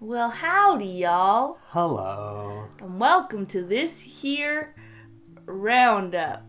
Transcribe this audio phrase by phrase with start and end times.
[0.00, 2.68] Well, howdy, y'all, Hello.
[2.80, 4.74] and welcome to this here
[5.46, 6.42] roundup.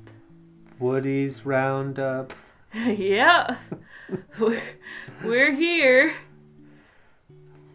[0.79, 2.33] Woody's Roundup.
[2.73, 3.57] yeah,
[4.39, 4.61] we're,
[5.23, 6.15] we're here.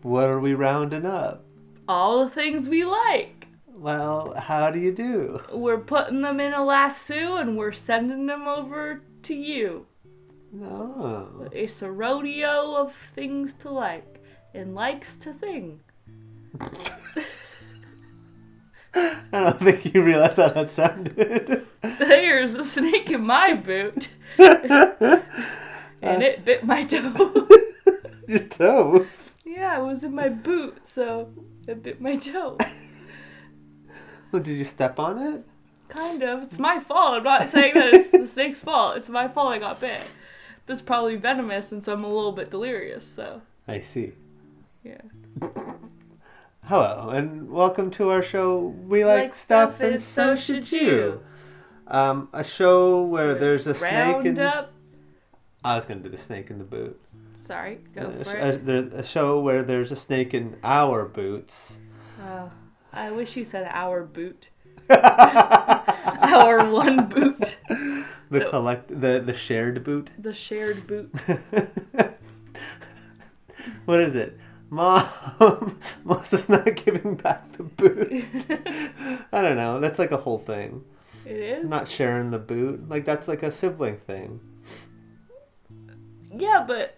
[0.03, 1.45] What are we rounding up?
[1.89, 3.47] All the things we like.
[3.67, 5.41] Well, how do you do?
[5.53, 9.87] We're putting them in a lasso and we're sending them over to you.
[10.53, 11.49] No.
[11.53, 14.20] It's a rodeo of things to like
[14.55, 15.81] and likes to thing.
[18.95, 21.67] I don't think you realize how that sounded.
[21.83, 24.09] There's a snake in my boot,
[24.39, 25.23] and
[26.03, 27.49] it bit my toe.
[28.27, 29.07] Your toe.
[29.45, 31.33] yeah, it was in my boot, so
[31.69, 32.59] it bit my toe.
[34.33, 35.45] Well, did you step on it?
[35.89, 36.43] Kind of.
[36.43, 37.15] It's my fault.
[37.15, 38.97] I'm not saying that it's the snake's fault.
[38.97, 40.01] It's my fault I got bit.
[40.67, 44.13] But it's probably venomous, and so I'm a little bit delirious, so I see.
[44.85, 45.01] Yeah.
[46.65, 48.75] Hello, and welcome to our show.
[48.87, 51.21] We like, stuff, and so should you.
[51.87, 54.37] Um, a show where there's a snake in.
[54.37, 54.73] Roundup.
[55.65, 56.99] I was gonna do the snake in the boot.
[57.35, 58.65] Sorry, go a, for a- it.
[58.65, 61.77] there's a show where there's a snake in our boots.
[62.23, 62.51] Oh,
[62.93, 64.51] I wish you said our boot.
[64.91, 67.57] our one boot.
[68.31, 70.11] The collect the the shared boot.
[70.19, 71.13] The shared boot.
[73.85, 74.39] what is it?
[74.71, 75.05] Mom,
[76.05, 78.25] Melissa's not giving back the boot.
[79.33, 79.81] I don't know.
[79.81, 80.85] That's like a whole thing.
[81.27, 81.69] It is?
[81.69, 82.89] Not sharing the boot.
[82.89, 84.41] Like that's like a sibling thing.
[86.33, 86.97] Yeah, but.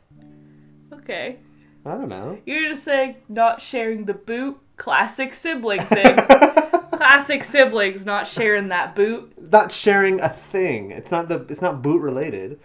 [0.93, 1.39] Okay.
[1.87, 2.39] I don't know.
[2.45, 4.59] You're just saying not sharing the boot.
[4.77, 6.17] Classic sibling thing.
[6.93, 9.33] Classic siblings not sharing that boot.
[9.51, 10.91] Not sharing a thing.
[10.91, 11.47] It's not the.
[11.49, 12.61] It's not boot related.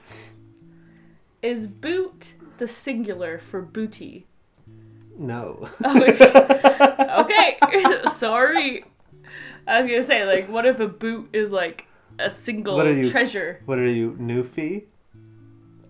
[1.42, 4.28] Is boot the singular for booty?
[5.18, 5.68] No.
[5.86, 7.58] okay.
[8.12, 8.84] Sorry.
[9.68, 11.86] I was gonna say, like, what if a boot is like
[12.20, 13.62] a single What are you- treasure?
[13.66, 14.84] what are you, Newfie?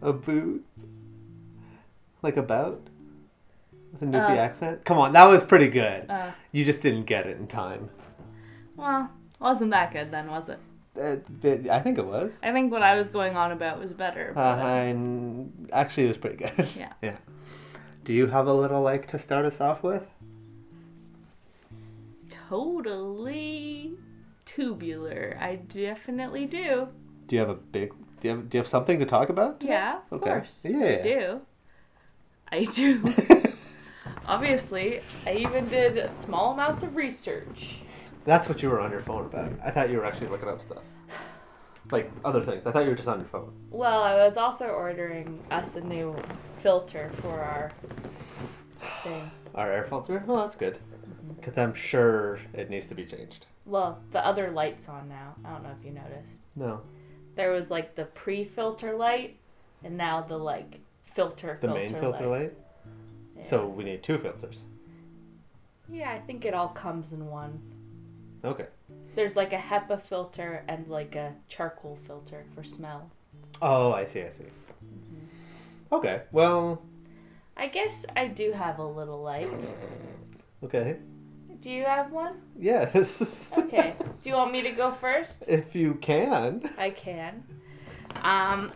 [0.01, 0.65] A boot?
[2.21, 2.81] Like a about?
[3.93, 4.83] With a Newfie Uh, accent?
[4.85, 6.09] Come on, that was pretty good.
[6.09, 7.89] Uh, You just didn't get it in time.
[8.75, 9.09] well,
[9.39, 10.59] wasn't that good then, was it?
[10.99, 11.17] Uh,
[11.71, 12.33] I think it was.
[12.41, 14.31] I think what I was going on about was better.
[14.35, 16.67] Uh, but- and actually, it was pretty good.
[16.75, 16.93] Yeah.
[17.03, 17.17] yeah.
[18.07, 20.03] Do you have a little like to start us off with?
[22.47, 23.91] totally
[24.45, 25.37] tubular.
[25.41, 26.87] I definitely do.
[27.27, 27.91] Do you have a big?
[28.21, 29.59] Do you have, do you have something to talk about?
[29.59, 29.73] today?
[29.73, 30.29] Yeah, of Okay.
[30.29, 30.59] course.
[30.63, 30.77] Yeah.
[30.79, 31.41] I do.
[32.49, 33.03] I do.
[34.25, 37.79] Obviously, I even did small amounts of research.
[38.23, 39.51] That's what you were on your phone about.
[39.61, 40.83] I thought you were actually looking up stuff,
[41.91, 42.65] like other things.
[42.65, 43.51] I thought you were just on your phone.
[43.69, 46.15] Well, I was also ordering us a new
[46.67, 47.71] filter for our
[49.01, 49.31] thing.
[49.55, 50.21] Our air filter.
[50.27, 50.73] Well, that's good.
[50.73, 51.33] Mm-hmm.
[51.35, 53.45] Because I'm sure it needs to be changed.
[53.65, 55.35] Well, the other light's on now.
[55.45, 56.27] I don't know if you noticed.
[56.57, 56.81] No.
[57.37, 59.37] There was like the pre-filter light,
[59.81, 60.81] and now the like
[61.13, 62.53] filter The filter main filter light.
[63.37, 63.45] Yeah.
[63.45, 64.57] So we need two filters.
[65.89, 67.61] yeah, I think it all comes in one.
[68.43, 68.67] Okay.
[69.15, 73.09] There's like a HEPA filter and like a charcoal filter for smell.
[73.61, 74.21] Oh, I see.
[74.23, 74.43] I see.
[75.91, 76.23] Okay.
[76.31, 76.81] Well.
[77.55, 79.49] I guess I do have a little light.
[80.63, 80.97] Okay.
[81.61, 82.35] Do you have one?
[82.57, 83.49] Yes.
[83.57, 83.95] Okay.
[83.99, 85.43] do you want me to go first?
[85.47, 86.69] if you can.
[86.77, 87.43] I can.
[88.23, 88.71] Um.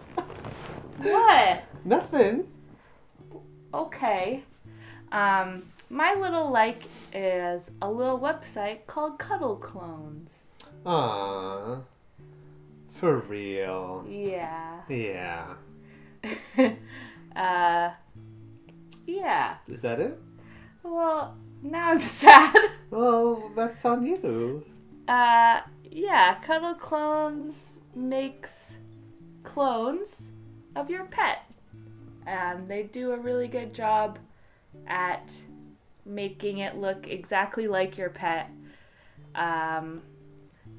[0.97, 1.63] What?
[1.85, 2.47] Nothing.
[3.73, 4.43] Okay.
[5.11, 5.63] Um.
[5.89, 6.83] My little like
[7.13, 10.31] is a little website called Cuddle Clones.
[10.85, 11.79] Aw.
[12.91, 14.05] For real.
[14.07, 14.81] Yeah.
[14.87, 15.55] Yeah.
[17.35, 17.91] uh.
[19.05, 19.55] Yeah.
[19.67, 20.19] Is that it?
[20.83, 22.55] Well, now I'm sad.
[22.89, 24.65] Well, that's on you.
[25.07, 28.77] Uh, yeah, Cuddle Clones makes
[29.43, 30.31] clones
[30.75, 31.39] of your pet.
[32.25, 34.19] And they do a really good job
[34.87, 35.33] at
[36.05, 38.49] making it look exactly like your pet.
[39.35, 40.01] Um,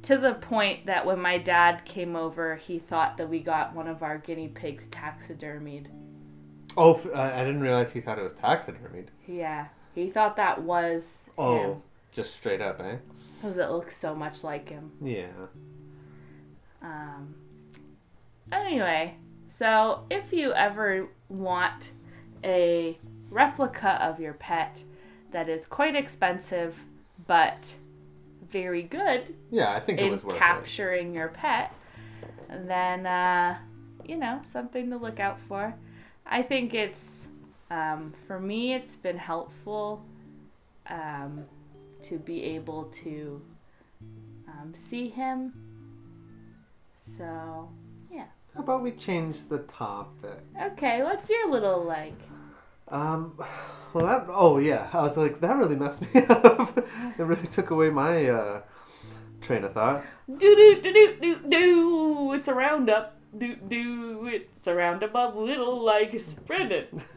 [0.02, 3.86] to the point that when my dad came over, he thought that we got one
[3.88, 5.86] of our guinea pigs taxidermied.
[6.76, 9.08] Oh, uh, I didn't realize he thought it was taxidermied.
[9.26, 11.82] Yeah, he thought that was Oh, him.
[12.12, 12.96] just straight up, eh?
[13.40, 14.90] Because it looks so much like him.
[15.02, 15.26] Yeah.
[16.80, 17.34] Um,
[18.50, 19.16] anyway,
[19.48, 21.90] so if you ever want
[22.42, 22.98] a
[23.30, 24.82] replica of your pet
[25.30, 26.76] that is quite expensive
[27.26, 27.74] but
[28.52, 31.74] very good Yeah, I think it in was worth capturing your pet,
[32.48, 33.58] then, uh,
[34.04, 35.74] you know, something to look out for.
[36.26, 37.26] I think it's,
[37.70, 40.04] um, for me, it's been helpful
[40.88, 41.44] um,
[42.02, 43.40] to be able to
[44.48, 45.52] um, see him.
[47.16, 47.68] So,
[48.12, 48.26] yeah.
[48.54, 50.38] How about we change the topic?
[50.60, 52.18] Okay, what's your little like?
[52.92, 53.34] Um,
[53.92, 56.78] well, that, oh yeah, I was like, that really messed me up.
[56.78, 58.60] it really took away my uh,
[59.40, 60.04] train of thought.
[60.28, 62.32] Do do do do do do.
[62.34, 63.18] It's a roundup.
[63.36, 64.26] Do do.
[64.26, 66.14] It's a roundup of little like
[66.46, 67.02] Brendan.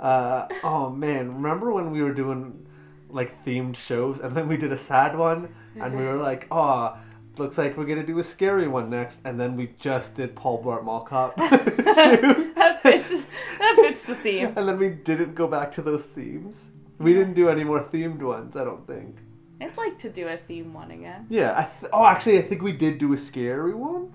[0.00, 2.66] Uh, oh man, remember when we were doing
[3.10, 6.96] like themed shows and then we did a sad one and we were like, oh,
[7.38, 10.62] looks like we're gonna do a scary one next, and then we just did Paul
[10.62, 11.36] Blart Mall Cop.
[11.36, 13.10] that fits.
[13.58, 14.52] That fits the theme.
[14.56, 16.70] And then we didn't go back to those themes.
[16.98, 18.56] We didn't do any more themed ones.
[18.56, 19.16] I don't think.
[19.60, 21.26] I'd like to do a theme one again.
[21.28, 21.52] Yeah.
[21.56, 24.12] I th- oh, actually, I think we did do a scary one.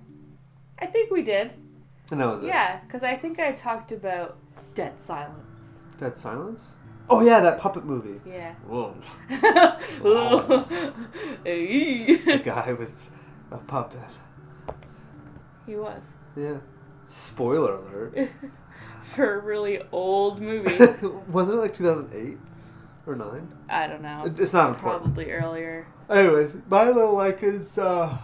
[0.80, 1.54] I think we did.
[2.12, 2.48] And that was it.
[2.48, 4.38] Yeah, because I think I talked about
[4.74, 5.66] Dead Silence.
[6.00, 6.72] Dead Silence.
[7.10, 8.20] Oh yeah, that puppet movie.
[8.28, 8.56] Yeah.
[8.68, 8.96] Whoa.
[11.44, 12.16] Hey.
[12.18, 13.10] The guy was
[13.52, 14.00] a puppet.
[15.66, 16.02] he was.
[16.36, 16.58] Yeah.
[17.08, 18.30] Spoiler alert.
[19.16, 20.78] For a really old movie.
[21.30, 22.38] Wasn't it like 2008
[23.06, 23.48] or 9?
[23.70, 24.24] I don't know.
[24.26, 25.04] It- it's not important.
[25.04, 25.88] Probably earlier.
[26.10, 28.18] Anyways, my little like is uh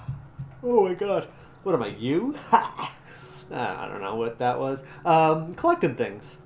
[0.63, 1.27] oh my god.
[1.63, 2.35] What am I, you?
[2.51, 4.83] I don't know what that was.
[5.05, 6.37] Um collecting things.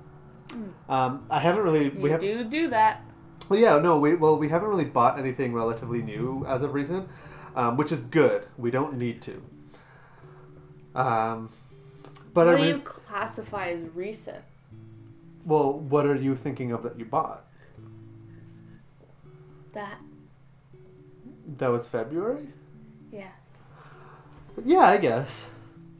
[0.88, 3.02] Um I haven't really we have do do that.
[3.48, 7.08] well yeah, no, we well we haven't really bought anything relatively new as of recent.
[7.54, 8.46] Um, which is good.
[8.58, 9.42] We don't need to.
[10.94, 11.50] Um
[12.34, 14.44] but what I do mean, you classify as recent?
[15.44, 17.44] well, what are you thinking of that you bought?
[19.72, 19.98] That.
[21.58, 22.48] That was February?
[23.12, 23.30] Yeah.
[24.64, 25.46] Yeah, I guess.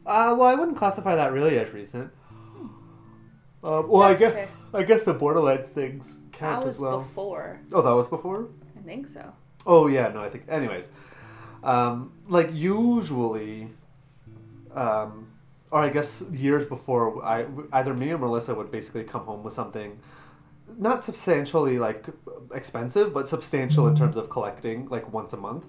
[0.05, 2.11] Uh, well, I wouldn't classify that really as recent.
[3.67, 4.47] Uh, well, I guess fair.
[4.73, 6.99] I guess the Borderlands things That count was as well.
[6.99, 7.59] before.
[7.73, 8.47] Oh, that was before.
[8.77, 9.33] I think so.
[9.65, 10.45] Oh yeah, no, I think.
[10.47, 10.87] Anyways,
[11.63, 13.67] um, like usually,
[14.73, 15.27] um,
[15.69, 19.53] or I guess years before, I either me or Melissa would basically come home with
[19.53, 19.99] something,
[20.77, 22.05] not substantially like
[22.53, 25.65] expensive, but substantial in terms of collecting, like once a month.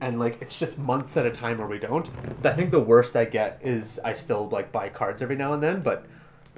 [0.00, 2.08] And like it's just months at a time where we don't.
[2.44, 5.60] I think the worst I get is I still like buy cards every now and
[5.62, 6.06] then, but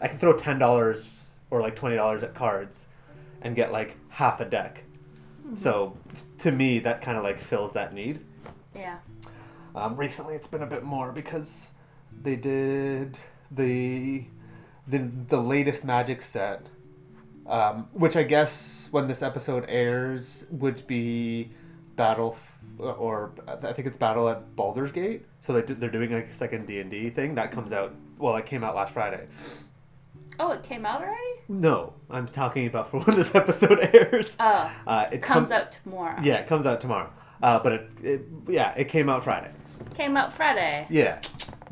[0.01, 2.87] I can throw ten dollars or like twenty dollars at cards,
[3.43, 4.85] and get like half a deck.
[5.55, 5.97] So
[6.39, 8.21] to me, that kind of like fills that need.
[8.75, 8.99] Yeah.
[9.75, 11.73] Um, recently, it's been a bit more because
[12.23, 13.19] they did
[13.51, 14.25] the
[14.87, 16.69] the the latest Magic set,
[17.47, 21.51] um, which I guess when this episode airs would be
[21.97, 25.27] Battle f- or I think it's Battle at Baldur's Gate.
[25.41, 27.95] So they do, they're doing like a second D and D thing that comes out.
[28.19, 29.27] Well, it came out last Friday.
[30.41, 31.19] Oh, it came out already?
[31.49, 34.37] No, I'm talking about for when this episode airs.
[34.41, 34.71] Oh.
[34.87, 36.19] Uh, it comes com- out tomorrow.
[36.23, 37.11] Yeah, it comes out tomorrow.
[37.43, 39.51] Uh, but it, it, yeah, it came out Friday.
[39.95, 40.87] Came out Friday.
[40.89, 41.21] Yeah,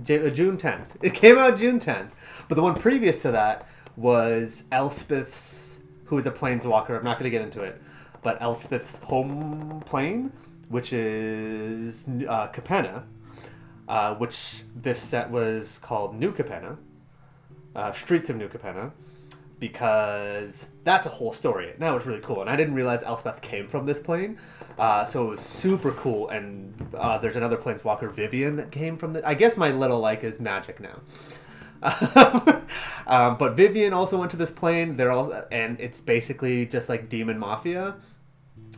[0.02, 0.86] J- uh, June 10th.
[1.02, 2.10] It came out June 10th.
[2.48, 3.66] But the one previous to that
[3.96, 6.96] was Elspeth's, who is a planeswalker.
[6.98, 7.80] I'm not going to get into it.
[8.22, 10.32] But Elspeth's home plane,
[10.68, 13.04] which is uh, Capenna,
[13.88, 16.76] uh, which this set was called New Capenna,
[17.74, 18.92] uh, Streets of New Capenna,
[19.58, 21.74] because that's a whole story.
[21.78, 22.40] Now it's really cool.
[22.40, 24.38] And I didn't realize Elspeth came from this plane.
[24.78, 26.28] Uh, so it was super cool.
[26.30, 29.26] And uh, there's another planeswalker, Vivien, that came from the.
[29.26, 31.00] I guess my little like is magic now.
[33.06, 34.96] um, but Vivien also went to this plane.
[34.96, 37.96] They're all, and it's basically just like demon mafia.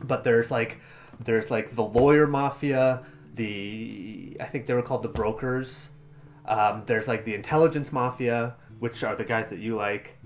[0.03, 0.79] But there's like,
[1.19, 3.03] there's like the lawyer mafia.
[3.35, 5.89] The I think they were called the brokers.
[6.45, 10.17] Um, there's like the intelligence mafia, which are the guys that you like.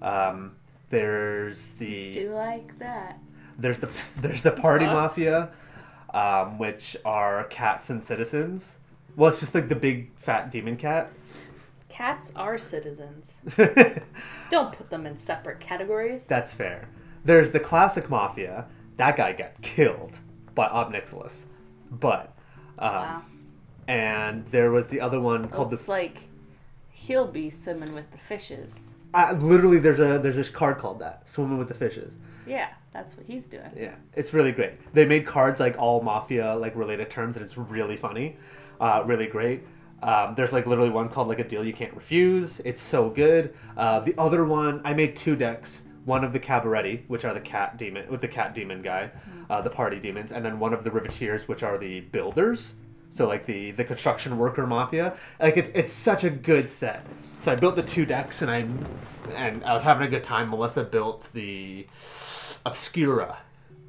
[0.00, 0.52] Um,
[0.90, 3.18] there's the Do like that.
[3.58, 5.50] there's the there's the party mafia,
[6.14, 8.76] um, which are cats and citizens.
[9.16, 11.10] Well, it's just like the big fat demon cat.
[11.88, 13.32] Cats are citizens.
[14.50, 16.26] Don't put them in separate categories.
[16.26, 16.88] That's fair.
[17.24, 18.66] There's the classic mafia.
[18.98, 20.12] That guy got killed
[20.54, 21.46] by Ob Nixilis.
[21.90, 22.36] But,
[22.78, 23.22] um, Wow.
[23.88, 25.82] and there was the other one called the.
[25.90, 26.25] like
[26.96, 28.88] he'll be swimming with the fishes.
[29.14, 32.14] Uh, literally, there's a there's this card called that Swimming with the Fishes.
[32.46, 33.70] Yeah, that's what he's doing.
[33.76, 34.74] Yeah, it's really great.
[34.94, 38.36] They made cards like all mafia like related terms, and it's really funny,
[38.80, 39.62] uh, really great.
[40.02, 42.60] Um, there's like literally one called like a deal you can't refuse.
[42.60, 43.54] It's so good.
[43.76, 45.84] Uh, the other one, I made two decks.
[46.04, 49.10] One of the Cabaretti, which are the cat demon with the cat demon guy,
[49.50, 52.74] uh, the party demons, and then one of the Riveteers, which are the builders.
[53.16, 55.16] So like the the construction worker mafia.
[55.40, 57.04] Like it's it's such a good set.
[57.40, 58.66] So I built the two decks, and I
[59.34, 60.50] and I was having a good time.
[60.50, 61.86] Melissa built the
[62.64, 63.38] Obscura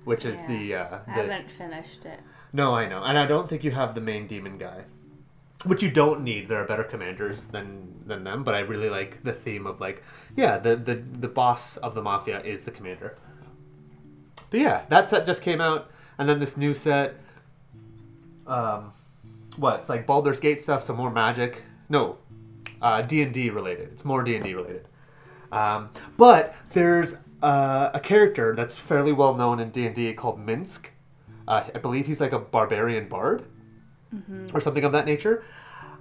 [0.07, 0.47] which is Yeah.
[0.47, 2.21] the uh, I haven't finished it.
[2.53, 4.85] No, I know, and I don't think you have the main demon guy,
[5.65, 6.47] which you don't need.
[6.47, 10.01] There are better commanders than than them, but I really like the theme of like,
[10.37, 13.17] yeah, the the the boss of the mafia is the commander.
[14.49, 17.15] But yeah, that set just came out, and then this new set.
[18.47, 18.93] Um,
[19.57, 19.81] what?
[19.81, 21.63] It's like Baldur's Gate stuff, some more magic.
[21.89, 22.17] No,
[22.81, 23.89] uh, D and D related.
[23.91, 24.87] It's more D and D related.
[25.51, 30.45] Um, but there's uh, a character that's fairly well known in D and D called
[30.45, 30.87] Minsc.
[31.47, 33.45] Uh, I believe he's like a barbarian bard
[34.53, 35.43] or something of that nature.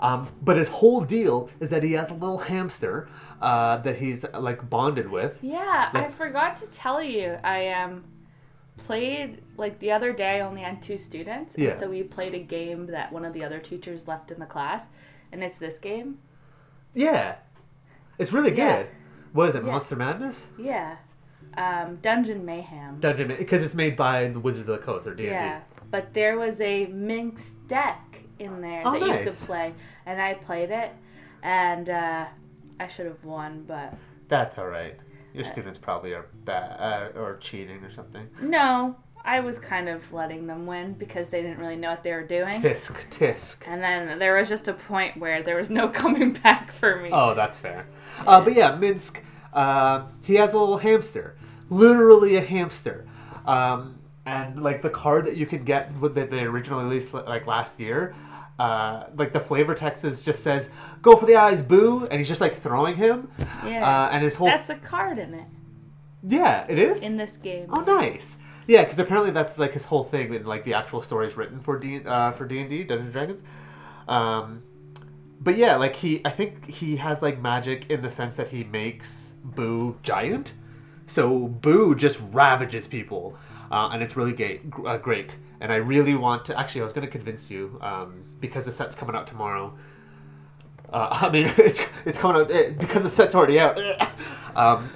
[0.00, 3.08] Um, but his whole deal is that he has a little hamster
[3.40, 5.38] uh, that he's like bonded with.
[5.42, 7.38] Yeah, I forgot to tell you.
[7.42, 8.04] I um
[8.78, 10.36] played like the other day.
[10.36, 13.44] I only had two students, and so we played a game that one of the
[13.44, 14.86] other teachers left in the class,
[15.32, 16.18] and it's this game.
[16.94, 17.36] Yeah,
[18.18, 18.78] it's really Yeah.
[18.82, 18.86] good.
[19.32, 19.64] What is it?
[19.64, 19.70] Yeah.
[19.72, 20.48] Monster Madness?
[20.58, 20.96] Yeah,
[21.56, 22.98] um, Dungeon Mayhem.
[23.00, 26.14] Dungeon because it's made by the Wizards of the Coast or D and Yeah, but
[26.14, 29.74] there was a Minsc deck in there Oh, that you could play,
[30.06, 30.92] and I played it,
[31.42, 32.26] and uh,
[32.80, 33.94] I should have won, but
[34.28, 34.96] That's all right.
[35.36, 38.28] Your students probably are bad uh, or cheating or something.
[38.40, 42.12] no, I was kind of letting them win because they didn't really know what they
[42.12, 42.54] were doing.
[42.54, 43.56] Tisk tisk.
[43.66, 47.10] And then there was just a point where there was no coming back for me.
[47.12, 47.86] Oh, that's fair.
[48.26, 49.16] Uh, but yeah, Minsc.
[49.52, 51.36] Uh, he has a little hamster,
[51.70, 53.06] literally a hamster.
[53.46, 57.46] Um, and like the card that you can get with that they originally released like
[57.46, 58.14] last year,
[58.58, 60.68] uh, like the flavor text is just says
[61.02, 63.30] "Go for the eyes, boo," and he's just like throwing him.
[63.64, 63.86] Yeah.
[63.86, 65.46] Uh, and his whole That's a card in it
[66.28, 67.02] yeah, it is.
[67.02, 67.66] in this game.
[67.70, 68.36] Oh, nice.
[68.66, 71.78] Yeah, because apparently that's like his whole thing, and like the actual stories written for
[71.78, 73.42] D uh, for D and D Dungeons and Dragons.
[74.08, 74.62] Um,
[75.40, 78.64] but yeah, like he, I think he has like magic in the sense that he
[78.64, 80.54] makes Boo giant.
[81.06, 83.38] So Boo just ravages people,
[83.70, 85.36] uh, and it's really uh, great.
[85.60, 86.58] And I really want to.
[86.58, 89.76] Actually, I was going to convince you um, because the set's coming out tomorrow.
[90.92, 93.78] Uh, I mean, it's it's coming out eh, because the set's already out.
[94.56, 94.90] um,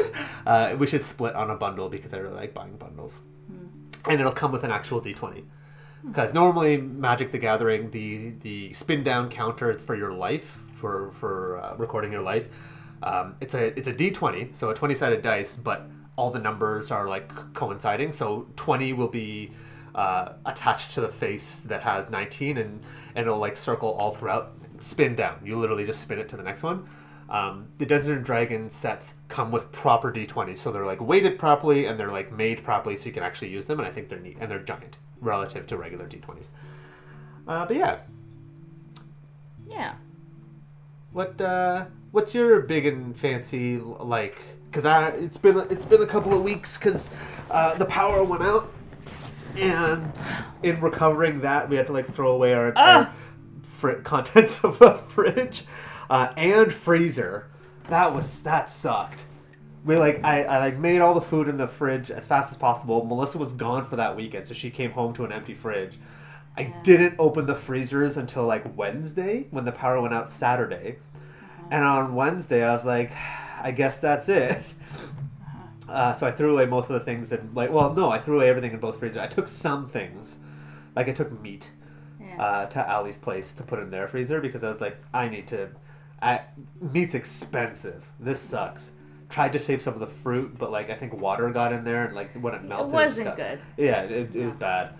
[0.46, 3.18] uh, we should split on a bundle because I really like buying bundles,
[4.08, 5.44] and it'll come with an actual D twenty.
[6.06, 11.60] Because normally, Magic the Gathering, the the spin down counter for your life for for
[11.60, 12.48] uh, recording your life.
[13.02, 16.38] Um, it's a it's a D twenty, so a twenty sided dice, but all the
[16.38, 18.12] numbers are like coinciding.
[18.12, 19.52] So twenty will be
[19.94, 22.80] uh, attached to the face that has nineteen, and
[23.14, 24.52] and it'll like circle all throughout.
[24.78, 25.38] Spin down.
[25.44, 26.88] You literally just spin it to the next one.
[27.28, 31.86] Um, the Dungeons and Dragons sets come with proper D20s, so they're like weighted properly
[31.86, 33.78] and they're like made properly, so you can actually use them.
[33.78, 36.46] And I think they're neat and they're giant relative to regular D20s.
[37.46, 37.98] Uh, but yeah,
[39.68, 39.94] Yeah.
[41.12, 44.38] what uh, what's your big and fancy like?
[44.70, 47.10] Because I it's been it's been a couple of weeks because
[47.50, 48.72] uh, the power went out,
[49.56, 50.12] and
[50.62, 53.14] in recovering that we had to like throw away our entire Ah!
[53.62, 55.64] fri- contents of the fridge
[56.08, 57.46] uh, and freezer.
[57.88, 59.24] That was that sucked.
[59.84, 62.56] We like I, I like made all the food in the fridge as fast as
[62.58, 63.04] possible.
[63.04, 65.98] Melissa was gone for that weekend, so she came home to an empty fridge.
[66.56, 66.82] I Yeah.
[66.82, 70.98] didn't open the freezers until like Wednesday when the power went out Saturday.
[71.70, 73.12] And on Wednesday, I was like,
[73.62, 74.74] I guess that's it.
[75.90, 78.36] Uh, so I threw away most of the things and like, well, no, I threw
[78.36, 79.18] away everything in both freezers.
[79.18, 80.38] I took some things,
[80.94, 81.70] like I took meat
[82.20, 82.40] Yeah.
[82.40, 85.48] uh, to Ali's place to put in their freezer because I was like, I need
[85.48, 85.68] to.
[86.22, 86.42] I,
[86.80, 88.04] meat's expensive.
[88.20, 88.92] This sucks.
[89.30, 92.04] Tried to save some of the fruit, but like I think water got in there
[92.04, 93.58] and like when it melted, it wasn't got- good.
[93.76, 94.96] Yeah, it, it was bad.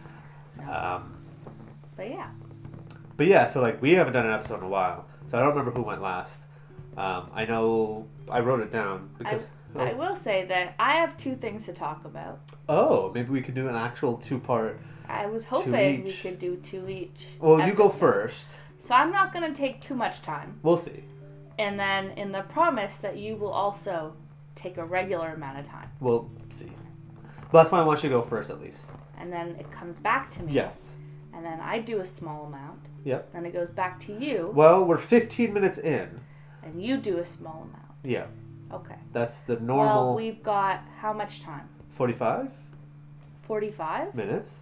[0.59, 0.73] No.
[0.73, 1.17] Um,
[1.97, 2.29] But yeah.
[3.17, 5.51] but yeah, so like we haven't done an episode in a while, so I don't
[5.51, 6.41] remember who went last.
[6.97, 9.45] Um, I know I wrote it down because.
[9.45, 9.95] I Oh.
[9.95, 12.41] will say that I have two things to talk about.
[12.69, 14.81] Oh, maybe we could do an actual two-part.
[15.09, 17.27] I was hoping we could do two each.
[17.39, 18.59] Well, you go first.
[18.79, 20.59] So I'm not going to take too much time.
[20.63, 21.05] We'll see.
[21.59, 24.15] And then in the promise that you will also
[24.55, 25.91] take a regular amount of time.
[26.01, 26.73] We'll see.
[27.53, 28.87] But that's why I want you to go first, at least.
[29.19, 30.53] And then it comes back to me.
[30.53, 30.95] Yes.
[31.35, 32.81] And then I do a small amount.
[33.05, 33.33] Yep.
[33.33, 34.51] Then it goes back to you.
[34.55, 36.21] Well, we're 15 minutes in.
[36.63, 37.91] And you do a small amount.
[38.03, 38.27] Yeah,
[38.73, 38.97] Okay.
[39.13, 40.07] that's the normal.
[40.07, 41.69] Well, we've got how much time?
[41.91, 42.51] 45
[43.43, 44.15] 45?
[44.15, 44.59] minutes.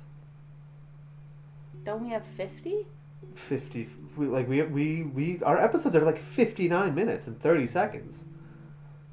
[1.85, 2.87] Don't we have 50?
[3.35, 3.88] 50.
[4.17, 8.25] We, like we we we our episodes are like 59 minutes and 30 seconds.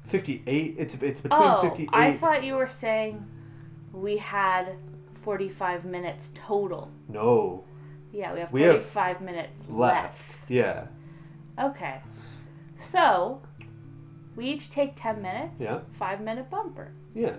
[0.06, 0.76] 58.
[0.78, 1.90] It's it's between oh, 58.
[1.92, 3.24] I thought you were saying
[3.92, 4.76] we had
[5.22, 6.90] 45 minutes total.
[7.08, 7.64] no
[8.12, 10.36] Yeah, we have We have 45 minutes left.
[10.48, 10.86] Yeah.
[11.58, 12.00] Okay.
[12.78, 13.42] So,
[14.36, 15.60] we each take 10 minutes.
[15.60, 15.80] Yeah.
[15.98, 16.92] 5 minute bumper.
[17.14, 17.34] Yeah.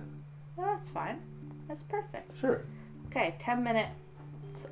[0.55, 1.21] Well, that's fine.
[1.67, 2.37] That's perfect.
[2.37, 2.61] Sure.
[3.07, 3.91] Okay, 10 minutes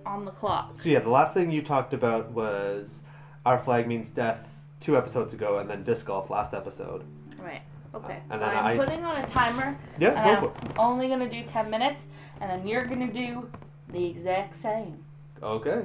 [0.06, 0.76] on the clock.
[0.76, 3.04] So yeah, the last thing you talked about was
[3.46, 4.48] Our Flag Means Death
[4.80, 7.04] two episodes ago, and then disc golf last episode.
[7.40, 7.62] Right.
[7.94, 8.20] Uh, okay.
[8.30, 9.78] and then I'm I- putting on a timer.
[10.00, 10.74] Yeah, go I'm for it.
[10.78, 12.04] only gonna do 10 minutes,
[12.42, 13.50] and then you're gonna do
[13.90, 15.04] the exact same.
[15.42, 15.84] Okay.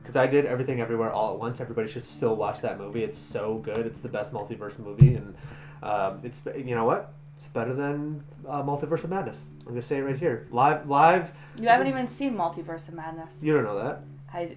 [0.00, 1.60] Because I did everything everywhere all at once.
[1.60, 3.04] Everybody should still watch that movie.
[3.04, 3.84] It's so good.
[3.86, 5.34] It's the best multiverse movie, and
[5.82, 7.12] um, it's you know what?
[7.36, 9.38] It's better than uh, Multiverse of Madness.
[9.66, 11.32] I'm gonna say it right here, live, live.
[11.58, 13.36] You haven't even seen Multiverse of Madness.
[13.40, 14.02] You don't know that.
[14.32, 14.56] I,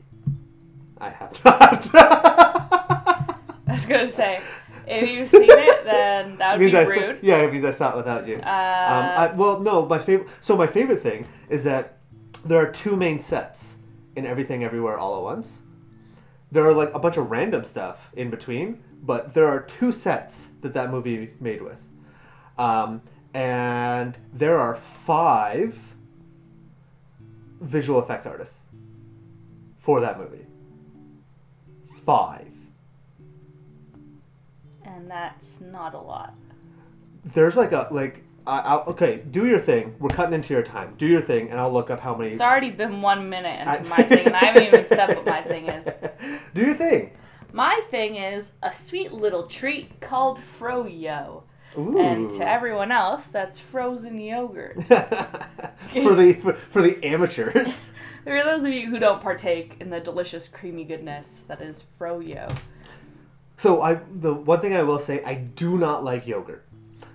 [0.99, 1.89] I have not.
[1.95, 4.41] I was gonna say,
[4.87, 7.19] if you've seen it, then that would be I saw- rude.
[7.21, 8.35] yeah, it means I saw it without you.
[8.37, 10.29] Uh, Um, I, well, no, my favorite.
[10.41, 11.97] So my favorite thing is that
[12.45, 13.77] there are two main sets
[14.15, 15.61] in Everything Everywhere All at Once.
[16.51, 20.47] There are like a bunch of random stuff in between, but there are two sets
[20.61, 21.77] that that movie made with,
[22.57, 23.01] um,
[23.33, 25.77] and there are five
[27.61, 28.57] visual effects artists
[29.77, 30.45] for that movie.
[32.05, 32.47] Five.
[34.85, 36.33] and that's not a lot.
[37.25, 38.23] There's like a like.
[38.45, 39.95] I, okay, do your thing.
[39.99, 40.95] We're cutting into your time.
[40.97, 42.31] Do your thing, and I'll look up how many.
[42.31, 45.25] It's already been one minute into I- my thing, and I haven't even said what
[45.25, 45.87] my thing is.
[46.53, 47.11] Do your thing.
[47.53, 51.43] My thing is a sweet little treat called Froyo.
[51.77, 51.99] Ooh.
[51.99, 54.75] And to everyone else, that's frozen yogurt.
[54.87, 57.79] for the for, for the amateurs.
[58.23, 62.49] For those of you who don't partake in the delicious creamy goodness that is Froyo.
[63.57, 66.65] So I the one thing I will say I do not like yogurt.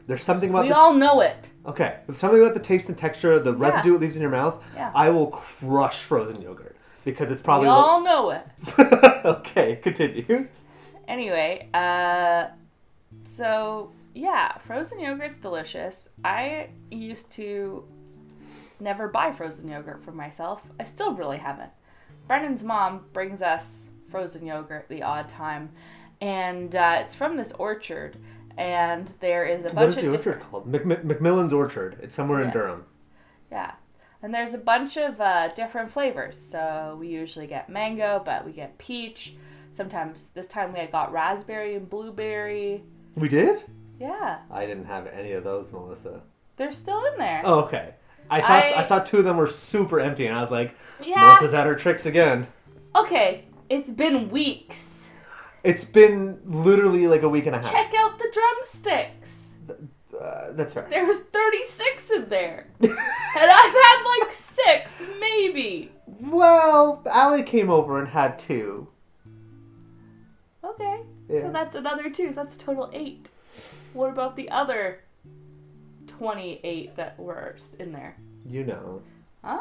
[0.07, 1.49] There's something about We the all know it.
[1.65, 2.01] okay.
[2.07, 3.71] There's something about the taste and texture, the Yeah.
[3.71, 4.63] residue it leaves in your mouth.
[4.75, 4.93] Yeah.
[4.95, 6.77] I will crush frozen yogurt
[7.13, 8.47] because it's probably we all know it.
[9.25, 9.77] okay.
[9.77, 10.49] Continue.
[11.07, 12.49] Anyway, uh,
[13.25, 16.09] so yeah, frozen yogurt's delicious.
[16.25, 17.85] I used to
[18.81, 20.63] never buy frozen yogurt for myself.
[20.79, 21.71] I still really haven't.
[22.27, 25.71] Brendan's mom brings us frozen yogurt the odd time,
[26.21, 28.17] and uh, it's from this orchard.
[28.59, 29.77] And there is a bunch of.
[29.77, 30.67] What is the different orchard called?
[30.67, 31.99] Mc, Mc- Macmillan's Orchard.
[32.03, 32.85] It's somewhere in Durham.
[33.53, 33.73] Yeah.
[34.23, 36.39] And there's a bunch of uh, different flavors.
[36.39, 39.35] So we usually get mango, but we get peach.
[39.73, 42.83] Sometimes this time we had got raspberry and blueberry.
[43.15, 43.63] We did.
[44.01, 46.23] Yeah, I didn't have any of those, Melissa.
[46.57, 47.43] they're still in there.
[47.45, 47.95] Oh, okay.
[48.31, 50.75] I saw I, I- saw two of them were super empty, and I was like,
[51.05, 51.17] yeah.
[51.27, 52.47] Melissa's at her tricks again.
[52.95, 55.09] Okay, it's been weeks.
[55.65, 57.71] It's been literally like a week and a half.
[57.73, 59.57] Check out the drumsticks.
[60.21, 60.89] Uh, that's right.
[60.91, 62.67] There was 36 in there.
[62.81, 65.93] and I've had like six, maybe.
[66.21, 68.89] well, Allie came over and had two.
[70.65, 71.01] Okay.
[71.29, 71.43] Yeah.
[71.43, 72.29] So that's another two.
[72.29, 73.31] So that's total eight.
[73.93, 75.01] What about the other
[76.07, 78.17] 28 that were in there?
[78.45, 79.03] You know.
[79.45, 79.61] Huh?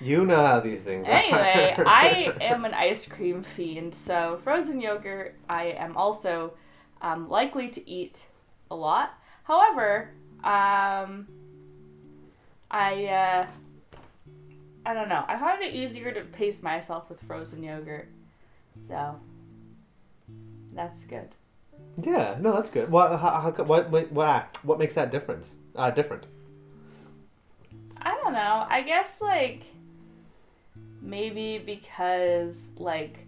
[0.00, 1.10] You know how these things are.
[1.10, 1.84] Anyway, are.
[1.86, 6.54] I am an ice cream fiend, so frozen yogurt I am also
[7.00, 8.24] um, likely to eat
[8.72, 9.14] a lot.
[9.44, 10.10] However,
[10.42, 11.28] um,
[12.70, 13.46] I uh,
[14.84, 15.24] I don't know.
[15.28, 18.08] I find it easier to pace myself with frozen yogurt,
[18.88, 19.20] so
[20.74, 21.28] that's good.
[22.02, 22.90] Yeah, no, that's good.
[22.90, 23.18] What?
[23.18, 23.90] How, how, what?
[23.90, 24.12] What?
[24.12, 24.58] What?
[24.62, 25.46] What makes that difference?
[25.76, 26.24] Uh, different.
[28.00, 28.66] I don't know.
[28.68, 29.62] I guess like
[31.00, 33.26] maybe because like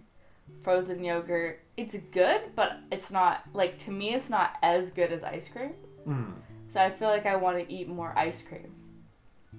[0.65, 5.23] frozen yogurt, it's good, but it's not like to me it's not as good as
[5.23, 5.73] ice cream.
[6.07, 6.33] Mm.
[6.67, 8.73] So I feel like I want to eat more ice cream.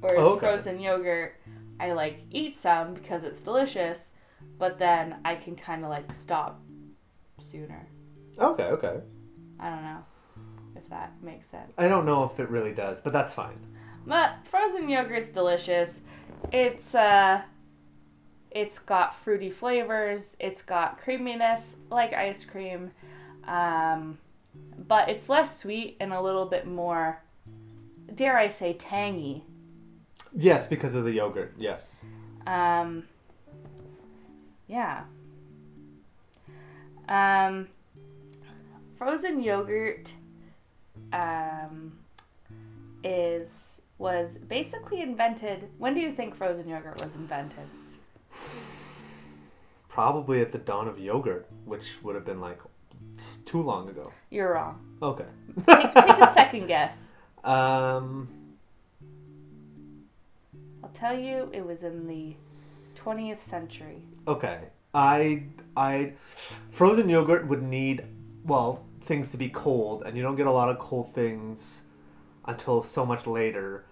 [0.00, 0.40] Whereas Oh, okay.
[0.46, 1.36] frozen yogurt,
[1.80, 4.10] I like eat some because it's delicious,
[4.58, 6.60] but then I can kind of like stop
[7.38, 7.88] sooner.
[8.38, 8.64] Okay.
[8.64, 9.00] Okay.
[9.60, 10.04] I don't know
[10.74, 11.72] if that makes sense.
[11.78, 13.58] I don't know if it really does, but that's fine.
[14.06, 16.00] But frozen yogurt's delicious.
[16.52, 17.42] It's uh
[18.56, 22.90] it's got fruity flavors, it's got creaminess like ice cream.
[23.46, 24.18] Um
[24.88, 27.20] but it's less sweet and a little bit more
[28.14, 29.44] dare I say tangy.
[30.34, 31.52] Yes, because of the yogurt.
[31.58, 32.02] Yes.
[32.46, 33.04] Um
[34.66, 35.04] yeah.
[37.10, 37.68] Um
[38.96, 40.14] frozen yogurt
[41.12, 41.92] um
[43.04, 45.68] is was basically invented.
[45.76, 47.68] When do you think frozen yogurt was invented?
[49.88, 52.60] Probably at the dawn of yogurt, which would have been like
[53.46, 54.12] too long ago.
[54.30, 54.80] You're wrong.
[55.02, 55.24] Okay.
[55.66, 57.08] Take, take a second guess.
[57.44, 58.28] Um.
[60.82, 62.36] I'll tell you, it was in the
[62.96, 64.02] 20th century.
[64.28, 64.60] Okay.
[64.94, 65.44] I
[65.76, 66.12] I
[66.70, 68.04] frozen yogurt would need
[68.44, 71.82] well things to be cold, and you don't get a lot of cold things
[72.46, 73.84] until so much later.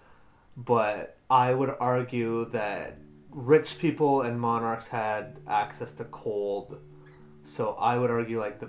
[0.57, 2.99] but I would argue that
[3.35, 6.81] rich people and monarchs had access to cold.
[7.43, 8.69] So I would argue like the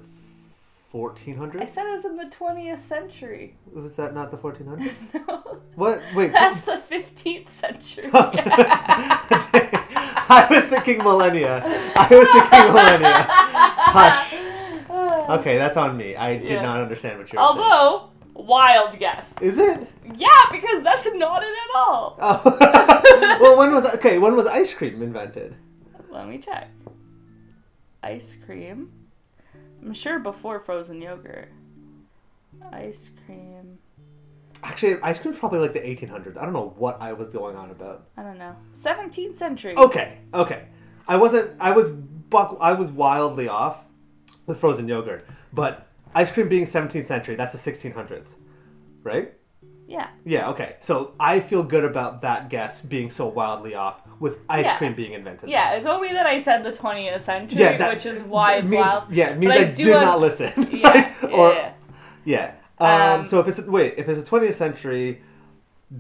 [0.93, 1.61] 1400s.
[1.61, 3.55] I said it was in the 20th century.
[3.71, 4.91] Was that not the 1400s?
[5.27, 5.61] no.
[5.75, 6.01] What?
[6.15, 6.33] Wait.
[6.33, 8.09] That's the 15th century.
[10.27, 11.61] I was thinking millennia.
[11.95, 13.25] I was thinking millennia.
[13.29, 14.35] Hush.
[15.39, 16.15] Okay, that's on me.
[16.15, 16.61] I did Yeah.
[16.61, 17.59] not understand what you were saying.
[17.59, 19.33] Although, wild guess.
[19.41, 19.89] Is it?
[20.15, 22.17] Yeah, because that's not it at all.
[22.19, 23.37] Oh.
[23.41, 24.17] well, when was okay?
[24.17, 25.55] When was ice cream invented?
[26.09, 26.69] Let me check.
[28.03, 28.91] Ice cream.
[29.81, 31.49] I'm sure before frozen yogurt.
[32.71, 33.79] Ice cream.
[34.63, 36.37] Actually, ice cream's probably like the 1800s.
[36.37, 38.07] I don't know what I was going on about.
[38.17, 38.55] I don't know.
[38.73, 39.75] 17th century.
[39.77, 40.65] Okay, okay.
[41.07, 41.51] I wasn't.
[41.59, 42.57] I was buck.
[42.59, 43.83] I was wildly off
[44.45, 45.84] with frozen yogurt, but
[46.15, 48.35] ice cream being 17th century, that's the 1600s,
[49.03, 49.33] right?
[49.87, 50.07] Yeah.
[50.25, 50.49] Yeah.
[50.49, 50.77] Okay.
[50.79, 54.77] So I feel good about that guess being so wildly off with ice Yeah.
[54.79, 55.47] cream being invented.
[55.49, 58.69] Yeah, it's only that I said the 20th century, Yeah, that- which is why it's
[58.69, 59.03] means, wild.
[59.11, 60.51] Yeah, it means But I, I do did not listen.
[60.71, 61.73] Yeah, or yeah.
[62.23, 62.51] yeah.
[62.79, 65.21] Um, Um, so if it's wait, if it's a 20th century,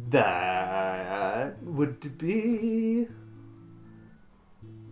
[0.09, 3.07] that would be.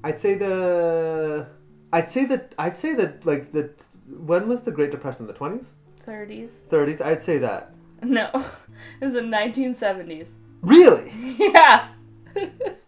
[0.03, 1.47] I'd say the.
[1.91, 2.53] I'd say that.
[2.57, 3.71] I'd say that like the.
[4.19, 5.27] When was the Great Depression?
[5.27, 5.71] The 20s,
[6.07, 6.51] 30s.
[6.69, 7.01] 30s.
[7.01, 7.71] I'd say that.
[8.03, 8.29] No,
[8.99, 10.27] it was the 1970s.
[10.61, 11.09] Really?
[11.39, 11.87] yeah.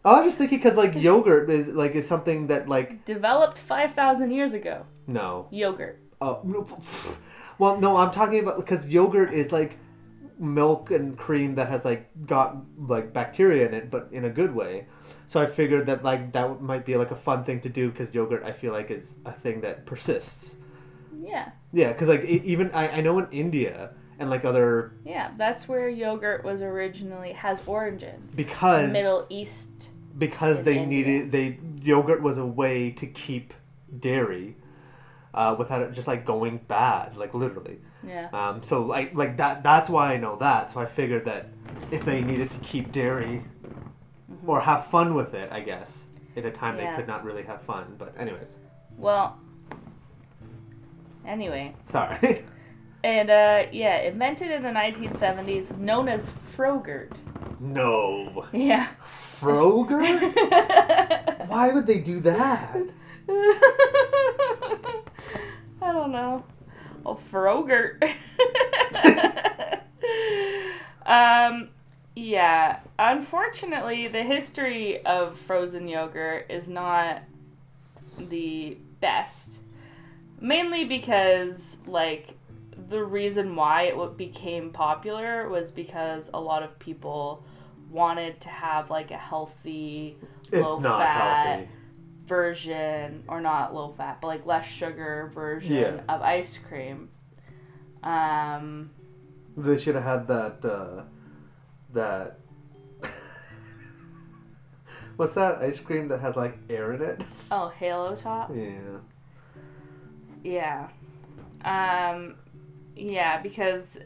[0.04, 4.32] I was just thinking because like yogurt is like is something that like Developed 5,000
[4.32, 4.86] years ago.
[5.08, 5.48] no.
[5.52, 6.00] Yogurt.
[6.22, 6.66] Oh, no,
[7.60, 9.78] well, no, I'm talking about because yogurt is like
[10.38, 14.54] milk and cream that has like got like bacteria in it, but in a good
[14.54, 14.86] way.
[15.28, 18.14] So I figured that like that might be like a fun thing to do because
[18.14, 20.56] yogurt I feel like is a thing that persists.
[21.22, 21.50] Yeah.
[21.74, 25.90] Yeah, because like even I, I know in India and like other Yeah, that's where
[25.90, 28.34] yogurt was originally has origins.
[28.36, 29.70] because Middle East.
[30.18, 31.06] because they India.
[31.06, 33.54] needed they yogurt was a way to keep
[34.00, 34.56] dairy
[35.34, 37.80] uh, without it just like going bad, like literally.
[38.08, 38.30] Yeah.
[38.32, 40.72] Um, so like like that that's why I know that.
[40.72, 41.48] So I figured that
[41.92, 43.44] if they needed to keep dairy
[44.48, 46.06] or have fun with it, I guess
[46.38, 46.92] at a time Yeah.
[46.92, 47.96] they could not really have fun.
[47.98, 48.56] But anyways,
[48.98, 49.40] Well.
[51.26, 52.46] Anyway, sorry.
[53.04, 57.14] and uh, yeah, invented in the 1970s, known as Frogurt.
[57.60, 58.88] no, Yeah.
[59.40, 60.34] Froger.
[61.48, 62.78] Why would they do that?
[65.82, 66.44] I don't know.
[67.06, 68.04] Oh, Frogurt.
[71.06, 71.70] um,
[72.16, 72.80] yeah.
[72.98, 77.22] Unfortunately, the history of frozen yogurt is not
[78.18, 79.55] the best.
[80.46, 82.36] Mainly because, like,
[82.90, 87.44] the reason why it became popular was because a lot of people
[87.90, 90.16] wanted to have, like, a healthy,
[90.52, 91.70] It's low fat healthy.
[92.28, 96.02] version, or not low fat, but like less sugar version Yeah.
[96.14, 97.10] of ice cream.
[98.04, 98.92] Um,
[99.58, 100.64] They should have had that.
[100.64, 101.04] Uh,
[101.92, 102.38] that.
[105.16, 107.24] What's that ice cream that has like air in it?
[107.50, 108.52] oh, Halo Top?
[108.54, 109.00] Yeah.
[110.46, 110.90] Yeah.
[111.64, 112.36] Um,
[112.96, 113.98] yeah, because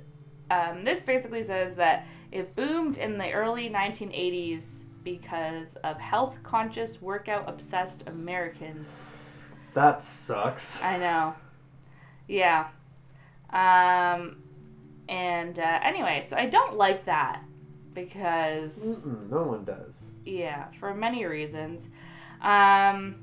[0.50, 7.02] um, this basically says that it boomed in the early 1980s because of health conscious,
[7.02, 8.88] workout obsessed Americans.
[9.74, 10.82] That sucks.
[10.82, 11.36] I know.
[12.28, 12.70] Yeah.
[13.50, 14.42] Um,
[15.10, 17.44] and uh, anyway, so I don't like that
[17.94, 18.82] because.
[18.82, 19.96] Mm-mm, no one does.
[20.26, 21.88] Yeah, for many reasons.
[22.42, 23.16] Um,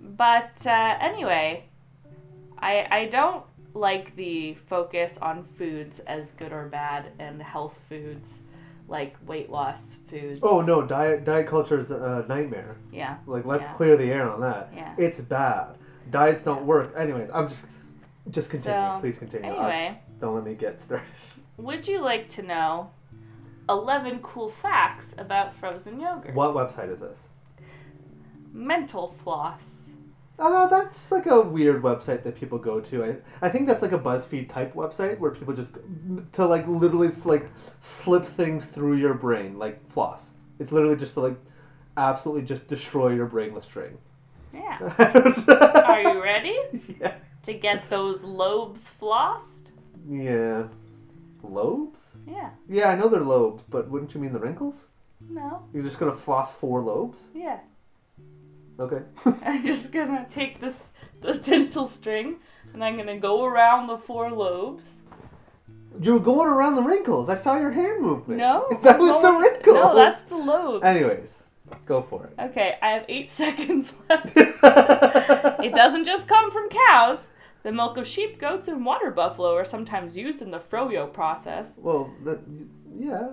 [0.00, 1.66] but uh, anyway,
[2.62, 3.44] I I don't
[3.74, 8.28] like the focus on foods as good or bad and health foods
[8.88, 10.38] like weight loss foods.
[10.42, 12.76] Oh no, diet diet culture is a nightmare.
[12.92, 13.16] Yeah.
[13.26, 13.72] Like let's Yeah.
[13.72, 14.70] clear the air on that.
[14.74, 14.94] Yeah.
[14.98, 15.76] It's bad.
[16.10, 16.92] Diets don't work.
[16.96, 17.62] Anyways, I'm just
[18.30, 18.78] just continue.
[18.78, 19.50] So, Please continue.
[19.50, 21.06] I- Anyway, don't let me get started.
[21.56, 22.90] would you like to know
[23.68, 26.34] 11 cool facts about frozen yogurt?
[26.34, 27.18] What website is this?
[28.52, 29.78] Mental floss.
[30.42, 33.04] Uh, that's like a weird website that people go to.
[33.04, 35.70] I, I think that's like a BuzzFeed type website where people just
[36.32, 40.32] to like literally like slip things through your brain like floss.
[40.58, 41.36] It's literally just to like
[41.96, 43.96] absolutely just destroy your brain with string.
[44.52, 44.78] Yeah.
[45.86, 46.58] Are Are you ready
[47.00, 47.14] Yeah.
[47.44, 49.70] to get those lobes flossed?
[50.08, 50.64] Yeah.
[51.44, 52.02] Lobes?
[52.26, 52.50] Yeah.
[52.68, 54.86] Yeah, I know they're lobes, but wouldn't you mean the wrinkles?
[55.30, 55.62] No.
[55.72, 57.24] You're just gonna floss four lobes?
[57.32, 57.60] Yeah.
[58.78, 59.02] Okay.
[59.44, 60.88] I'm just gonna take this
[61.20, 62.36] the dental string
[62.72, 65.00] and I'm gonna go around the four lobes
[66.00, 67.28] You were going around the wrinkles.
[67.28, 68.38] I saw your hand movement.
[68.40, 69.74] No, that was the no, wrinkle.
[69.74, 70.84] No, that's the lobes.
[70.84, 71.42] Anyways,
[71.86, 72.34] go for it.
[72.40, 74.32] Okay, I have eight seconds left.
[74.36, 77.28] It doesn't just come from cows.
[77.62, 81.74] The milk of sheep, goats, and water buffalo are sometimes used in the froyo process.
[81.76, 82.40] well, that,
[82.98, 83.28] yeah.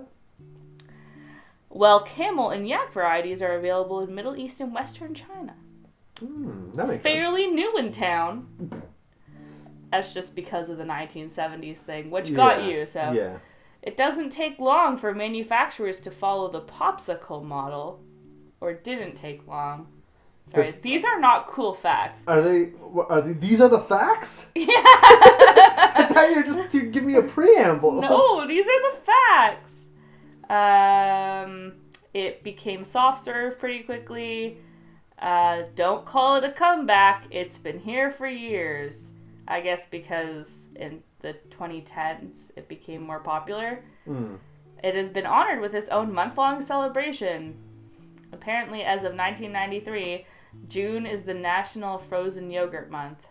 [1.70, 5.54] While camel and yak varieties are available in Middle East and Western China.
[6.18, 8.48] Hmm, that It's fairly new in town.
[9.92, 12.36] That's just because of the 1970s thing, which sense.
[12.36, 12.86] got you.
[12.86, 13.38] So Yeah.
[13.82, 18.00] it doesn't take long for manufacturers to follow the popsicle model,
[18.60, 19.86] or didn't take long.
[20.50, 22.22] Sorry, There's- these are not cool facts.
[22.26, 22.72] Are they?
[23.08, 24.50] Are they, these are the facts?
[24.56, 24.66] Yeah.
[24.74, 28.00] I thought you were just to give me a preamble.
[28.02, 29.69] No, these are the facts.
[30.50, 31.74] Um,
[32.12, 34.58] it became soft serve pretty quickly.
[35.18, 37.26] Uh, don't call it a comeback.
[37.30, 39.12] It's been here for years.
[39.46, 43.84] I guess because in the 2010s it became more popular.
[44.04, 44.36] Hmm.
[44.82, 47.54] It has been honored with its own month long celebration.
[48.32, 50.24] Apparently, as of 1993,
[50.68, 53.26] June is the National Frozen Yogurt Month.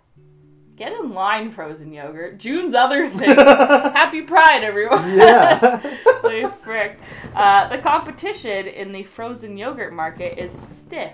[0.80, 2.38] Get in line, frozen yogurt.
[2.38, 3.36] June's other thing.
[3.36, 5.12] Happy Pride, everyone.
[5.12, 5.82] Yeah.
[6.06, 6.98] Holy frick.
[7.36, 11.12] Uh, the competition in the frozen yogurt market is stiff.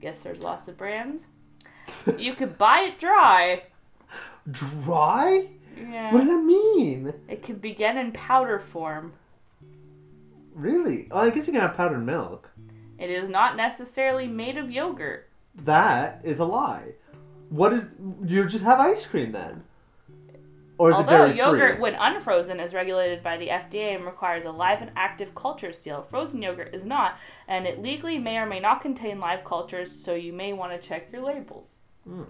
[0.00, 1.26] Guess there's lots of brands.
[2.16, 3.64] You could buy it dry.
[4.50, 5.50] Dry?
[5.76, 6.10] Yeah.
[6.10, 7.12] What does that mean?
[7.28, 9.12] It could begin in powder form.
[10.54, 11.08] Really?
[11.10, 12.50] Oh, I guess you can have powdered milk.
[12.98, 15.28] It is not necessarily made of yogurt.
[15.54, 16.94] That is a lie.
[17.54, 17.84] What is?
[18.26, 19.62] You just have ice cream then?
[20.76, 21.82] Or is Although it dairy yogurt, free?
[21.82, 26.02] when unfrozen, is regulated by the FDA and requires a live and active culture seal,
[26.02, 30.14] frozen yogurt is not, and it legally may or may not contain live cultures, so
[30.14, 31.76] you may want to check your labels.
[32.02, 32.24] Hmm.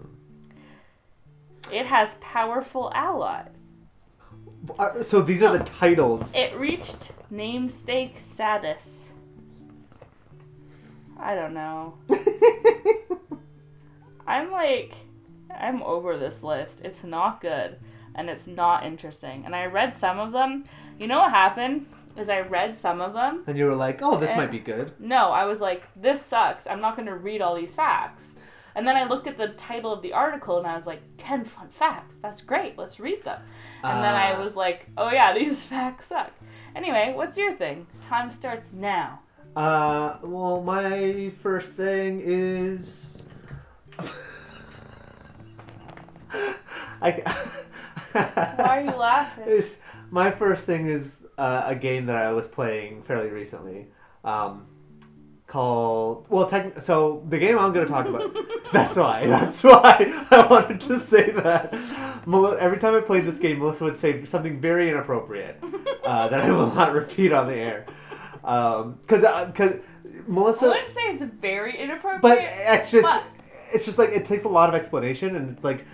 [1.73, 3.57] It has powerful allies.
[4.79, 6.35] Uh, So these are the titles.
[6.35, 9.09] It reached namesake status.
[11.19, 11.95] I don't know.
[14.27, 14.95] I'm like,
[15.59, 16.81] I'm over this list.
[16.85, 17.79] It's not good
[18.15, 19.45] and it's not interesting.
[19.45, 20.65] And I read some of them.
[20.99, 21.87] You know what happened?
[22.17, 23.43] Is I read some of them.
[23.49, 26.65] and you were like, "Oh, this might be good." No, I was like, this sucks.
[26.69, 28.23] I'm not going to read all these facts.
[28.77, 31.45] And then I looked at the title of the article and I was like, 10
[31.45, 32.17] fun facts.
[32.23, 32.77] That's great.
[32.79, 33.41] Let's read them.
[33.85, 34.41] And then I Ah.
[34.43, 36.31] was like, oh yeah, these facts suck.
[36.77, 37.87] Anyway, what's your thing?
[38.03, 39.21] Time starts now.
[39.57, 43.25] Uh, well, my first thing is.
[47.01, 47.11] I.
[48.13, 49.45] Why are you laughing?
[49.47, 49.79] Is
[50.11, 53.89] my first thing is uh, a game that I was playing fairly recently,
[54.25, 54.67] um,
[55.47, 58.37] called well, tech, so the game I'm going to talk about.
[58.73, 59.27] that's why.
[59.27, 61.75] That's why I wanted to say that.
[62.61, 65.63] Every time I played this game, Melissa would say something very inappropriate
[66.05, 67.87] uh, that I will not repeat on the air,
[68.41, 69.75] because because
[70.27, 70.67] Melissa.
[70.67, 72.23] I wouldn't say it's very inappropriate.
[72.23, 73.25] But it's just but-
[73.73, 75.85] it's just like it takes a lot of explanation and it's like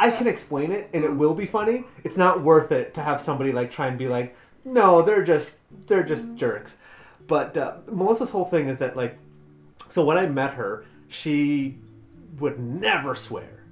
[0.00, 1.84] I can explain it and it will be funny.
[2.04, 4.34] It's not worth it to have somebody like try and be like,
[4.64, 5.52] no, they're just
[5.86, 6.78] they're just jerks.
[7.26, 9.16] But uh, Melissa's whole thing is that like,
[9.90, 11.76] so when I met her, she
[12.38, 13.62] would never swear,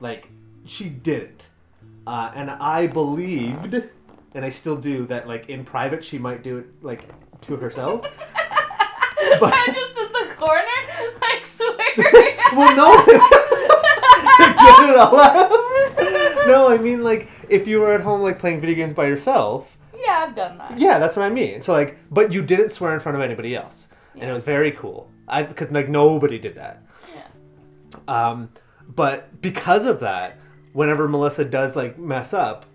[0.00, 0.28] like
[0.66, 1.48] she didn't,
[2.06, 3.74] uh, and I believed,
[4.34, 7.08] and I still do that like in private she might do it like
[7.42, 8.06] to herself.
[9.40, 10.62] But- I'm just in the corner,
[11.22, 12.36] like swearing.
[12.56, 13.48] well, no.
[14.56, 15.50] Get it all out.
[16.46, 19.76] no, I mean like if you were at home like playing video games by yourself.
[19.96, 20.78] Yeah, I've done that.
[20.78, 21.62] Yeah, that's what I mean.
[21.62, 24.72] So like, but you didn't swear in front of anybody else, and it was very
[24.72, 25.08] cool.
[25.28, 26.82] I because like nobody did that.
[27.14, 27.98] Yeah.
[28.08, 28.50] Um,
[28.88, 30.38] but because of that,
[30.72, 32.66] whenever Melissa does like mess up,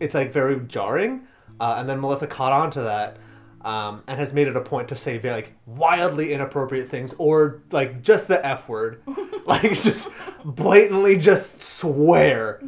[0.00, 1.26] it's like very jarring.
[1.60, 3.16] Uh, and then Melissa caught on to that.
[3.64, 7.62] Um, and has made it a point to say very, like wildly inappropriate things or
[7.70, 9.00] like just the f word,
[9.46, 10.08] like just
[10.44, 12.62] blatantly just swear.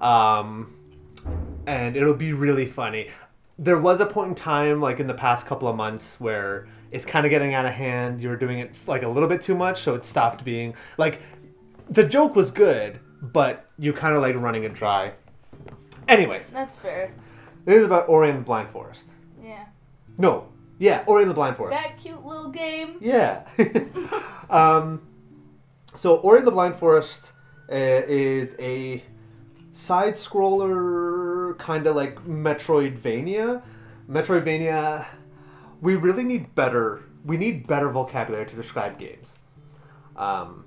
[0.00, 0.74] Um,
[1.66, 3.08] and it'll be really funny.
[3.56, 7.04] There was a point in time, like in the past couple of months, where it's
[7.04, 8.20] kind of getting out of hand.
[8.20, 11.20] You were doing it like a little bit too much, so it stopped being like
[11.88, 15.12] the joke was good, but you kind of like running it dry.
[16.08, 17.12] Anyways, That's fair.
[17.64, 19.04] this is about Ori and the Blind Forest.
[20.20, 21.82] No, yeah, Ori and the Blind Forest.
[21.82, 22.96] That cute little game.
[23.00, 23.44] Yeah.
[24.50, 25.00] um,
[25.96, 27.32] so Ori and the Blind Forest
[27.70, 29.02] uh, is a
[29.72, 33.62] side scroller, kind of like Metroidvania.
[34.10, 35.06] Metroidvania.
[35.80, 37.02] We really need better.
[37.24, 39.36] We need better vocabulary to describe games.
[40.16, 40.66] Um,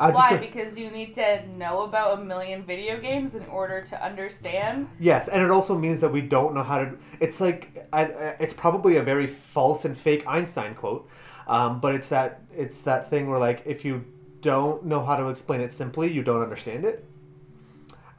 [0.00, 0.36] Just Why?
[0.38, 4.88] Because you need to know about a million video games in order to understand.
[4.98, 6.96] Yes, and it also means that we don't know how to.
[7.20, 11.08] It's like I, I- it's probably a very false and fake Einstein quote,
[11.46, 14.04] um, but it's that it's that thing where like if you
[14.40, 17.04] don't know how to explain it simply, you don't understand it.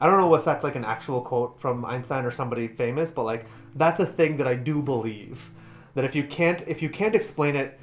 [0.00, 3.24] I don't know if that's like an actual quote from Einstein or somebody famous, but
[3.24, 5.50] like that's a thing that I do believe
[5.94, 7.78] that if you can't if you can't explain it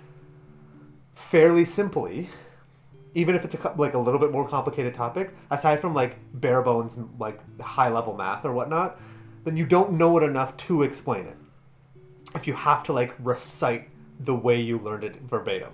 [1.15, 2.29] fairly simply,
[3.13, 6.61] even if it's a, like a little bit more complicated topic, aside from like bare
[6.61, 8.99] bones like high level math or whatnot,
[9.43, 11.37] then you don't know it enough to explain it.
[12.35, 15.71] If you have to like recite the way you learned it verbatim.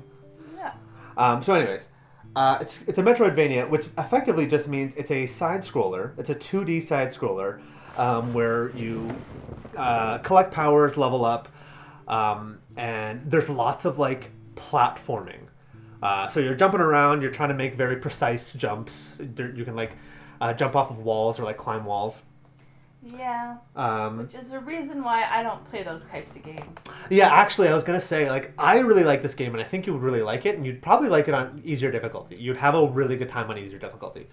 [0.56, 0.74] Yeah.
[1.18, 1.90] Um, so, anyways,
[2.36, 6.18] uh, it's it's a Metroidvania, which effectively just means it's a side scroller.
[6.18, 7.62] It's a 2D side scroller
[7.98, 9.16] um, where you
[9.76, 11.50] uh, collect powers, level up,
[12.08, 15.48] um, and there's lots of like platforming.
[16.06, 17.24] Uh, so you're jumping around.
[17.24, 19.18] You're trying to make very precise jumps.
[19.20, 19.94] You can like
[20.40, 22.22] uh, jump off of walls or like climb walls.
[23.02, 23.58] Yeah.
[23.76, 26.80] Um, Which is a reason why I don't play those types of games.
[27.10, 29.88] Yeah, actually, I was gonna say like I really like this game, and I think
[29.88, 32.36] you would really like it, and you'd probably like it on easier difficulty.
[32.36, 34.28] You'd have a really good time on easier difficulty.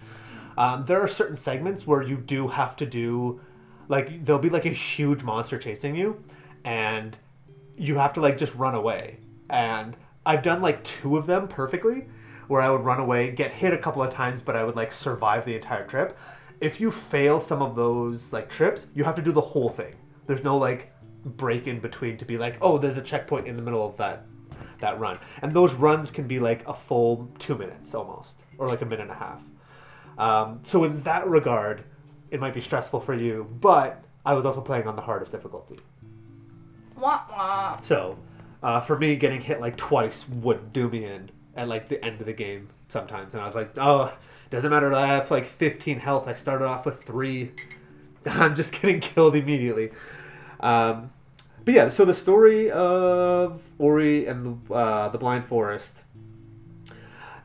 [0.59, 3.41] Um, there are certain segments where you do have to do,
[3.87, 6.23] like there'll be like a huge monster chasing you,
[6.65, 7.17] and
[7.77, 9.17] you have to like just run away.
[9.49, 12.07] And I've done like two of them perfectly,
[12.47, 14.91] where I would run away, get hit a couple of times, but I would like
[14.91, 16.17] survive the entire trip.
[16.61, 19.95] If you fail some of those like trips, you have to do the whole thing.
[20.27, 20.91] There's no like
[21.25, 24.25] break in between to be like, oh, there's a checkpoint in the middle of that
[24.79, 25.17] that run.
[25.41, 29.09] And those runs can be like a full two minutes almost, or like a minute
[29.09, 29.41] and a half.
[30.17, 31.83] Um, so in that regard,
[32.29, 35.79] it might be stressful for you, but I was also playing on the hardest difficulty.
[36.97, 37.79] Wah wah.
[37.81, 38.17] So,
[38.63, 42.19] uh, for me, getting hit like twice would do me in at like the end
[42.21, 44.13] of the game sometimes, and I was like, oh,
[44.49, 46.27] doesn't matter that I have like 15 health.
[46.27, 47.51] I started off with three.
[48.25, 49.91] I'm just getting killed immediately.
[50.59, 51.11] Um,
[51.65, 56.01] but yeah, so the story of Ori and the, uh, the Blind Forest.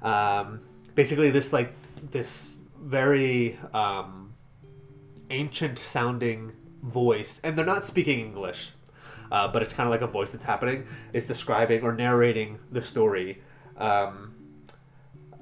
[0.03, 0.61] Um,
[0.95, 1.73] basically, this like
[2.11, 4.35] this very um,
[5.31, 6.53] ancient sounding
[6.83, 8.73] voice, and they're not speaking English,
[9.31, 10.87] uh, but it's kind of like a voice that's happening.
[11.13, 13.43] Is describing or narrating the story
[13.77, 14.35] um,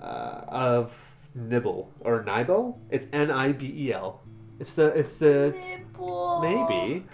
[0.00, 2.78] uh, of Nibble or Nibel.
[2.90, 4.22] It's N I B E L.
[4.58, 6.40] It's the it's the Nibble.
[6.40, 7.04] maybe.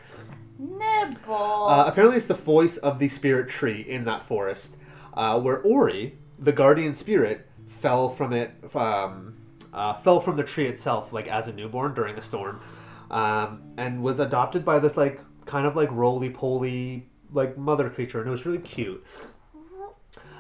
[0.59, 1.67] Nibble.
[1.69, 4.77] Uh, apparently, it's the voice of the spirit tree in that forest,
[5.15, 9.35] uh, where Ori, the guardian spirit, fell from it, um,
[9.73, 12.61] uh, fell from the tree itself, like as a newborn during a storm,
[13.11, 18.21] um, and was adopted by this like kind of like roly poly like mother creature,
[18.21, 19.05] and it was really cute.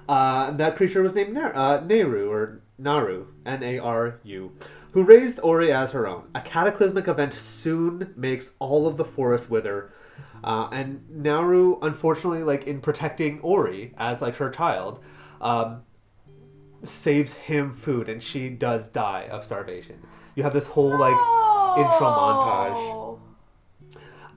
[0.08, 4.52] Uh, that creature was named Nar- uh, Neru or Naru, N A R U,
[4.92, 6.28] who raised Ori as her own.
[6.34, 9.92] A cataclysmic event soon makes all of the forest wither,
[10.44, 15.02] uh, and Naru, unfortunately, like in protecting Ori as like her child,
[15.40, 15.82] um,
[16.82, 20.02] saves him food, and she does die of starvation.
[20.34, 21.16] You have this whole like
[21.78, 23.01] intro montage.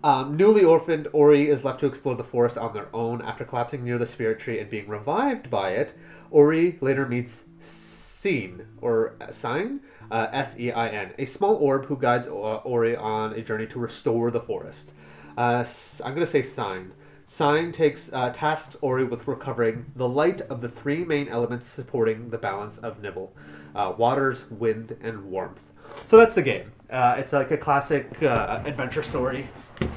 [0.05, 3.83] Um, newly orphaned, Ori is left to explore the forest on their own after collapsing
[3.83, 5.95] near the spirit tree and being revived by it.
[6.29, 9.79] Ori later meets Sein, or Sein,
[10.11, 13.65] uh, S E I N, a small orb who guides uh, Ori on a journey
[13.65, 14.93] to restore the forest.
[15.35, 15.65] Uh,
[16.03, 16.91] I'm going to say Sein.
[17.25, 22.29] Sein takes uh, tasks Ori with recovering the light of the three main elements supporting
[22.29, 23.33] the balance of Nibble:
[23.73, 25.61] uh, waters, wind, and warmth.
[26.05, 26.73] So that's the game.
[26.89, 29.47] Uh, it's like a classic uh, adventure story,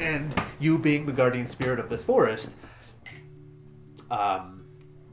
[0.00, 2.52] and you being the guardian spirit of this forest,
[4.10, 4.64] um,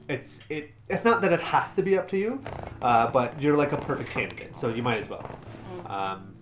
[0.08, 0.72] it's it.
[0.88, 2.44] It's not that it has to be up to you,
[2.82, 5.40] uh, but you're like a perfect candidate, so you might as well.
[5.88, 6.36] Um,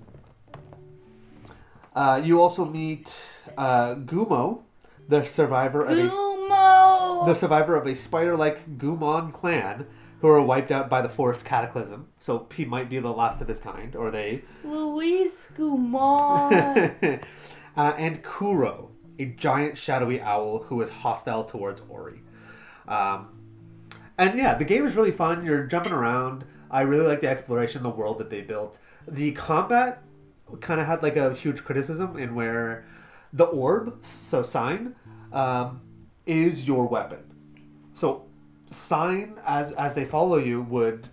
[1.95, 3.15] uh, you also meet
[3.57, 4.63] uh, Gumo,
[5.07, 7.25] the survivor of a Gumo.
[7.25, 9.85] the survivor of a spider-like Gumon clan
[10.23, 12.07] who are wiped out by the forest cataclysm.
[12.17, 14.43] So he might be the last of his kind, or they.
[14.63, 17.21] Luis Gumon.
[17.75, 22.21] uh, and Kuro, a giant shadowy owl who is hostile towards Ori.
[22.87, 23.37] Um,
[24.17, 25.45] and yeah, the game is really fun.
[25.45, 26.45] You're jumping around.
[26.71, 28.79] I really like the exploration, the world that they built.
[29.05, 30.03] The combat
[30.61, 32.85] kind of had like a huge criticism in where
[33.33, 34.95] the orb, so Sein,
[35.33, 35.81] um,
[36.25, 37.19] is your weapon.
[37.93, 38.27] So
[38.73, 41.07] Sein as as they follow you would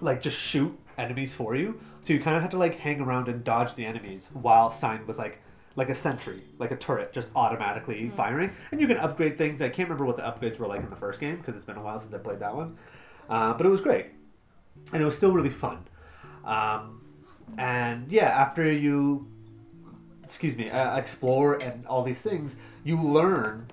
[0.00, 1.80] like just shoot enemies for you.
[2.00, 5.06] So you kind of had to like hang around and dodge the enemies while Sein
[5.06, 5.40] was like
[5.74, 8.50] like a sentry, like a turret, just automatically firing.
[8.70, 9.60] And you can upgrade things.
[9.60, 11.76] I can't remember what the upgrades were like in the first game because it's been
[11.76, 12.78] a while since I played that one.
[13.28, 14.06] Uh, but it was great.
[14.92, 15.84] and it was still really fun.
[16.44, 17.02] Um,
[17.58, 19.26] and yeah, after you,
[20.24, 23.70] excuse me, uh, explore and all these things, you learn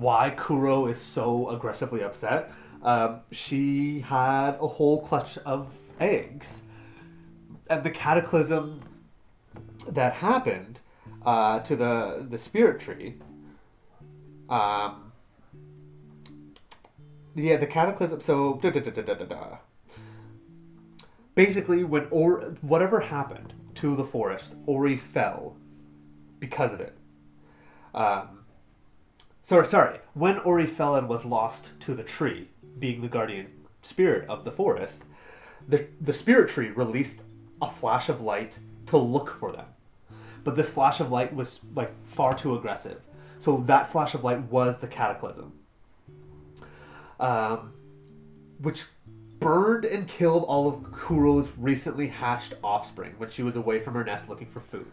[0.00, 2.52] why Kuro is so aggressively upset.
[2.82, 6.62] Um, she had a whole clutch of eggs,
[7.68, 8.80] and the cataclysm
[9.86, 10.80] that happened
[11.24, 13.16] uh, to the the spirit tree.
[14.48, 15.12] Um,
[17.34, 18.20] yeah, the cataclysm.
[18.20, 19.58] So da, da, da,
[21.34, 25.56] basically, when or whatever happened to the forest, Ori fell
[26.38, 26.96] because of it.
[27.94, 28.39] Um,
[29.50, 29.98] sorry, sorry.
[30.14, 32.48] When Ori fell and was lost to the tree,
[32.78, 33.48] being the guardian
[33.82, 35.02] spirit of the forest,
[35.66, 37.18] the the spirit tree released
[37.60, 39.66] a flash of light to look for them.
[40.44, 43.00] But this flash of light was like far too aggressive.
[43.40, 45.52] So that flash of light was the cataclysm.
[47.18, 47.72] Um,
[48.60, 48.84] which
[49.40, 54.04] burned and killed all of Kuro's recently hatched offspring when she was away from her
[54.04, 54.92] nest looking for food.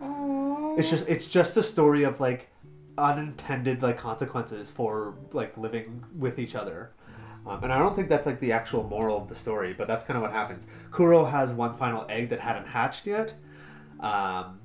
[0.00, 0.78] Aww.
[0.78, 2.48] It's just it's just a story of like
[2.98, 6.92] unintended like consequences for like living with each other.
[7.46, 10.04] Um, and I don't think that's like the actual moral of the story, but that's
[10.04, 10.66] kind of what happens.
[10.90, 13.34] Kuro has one final egg that hadn't hatched yet.
[14.00, 14.60] Um,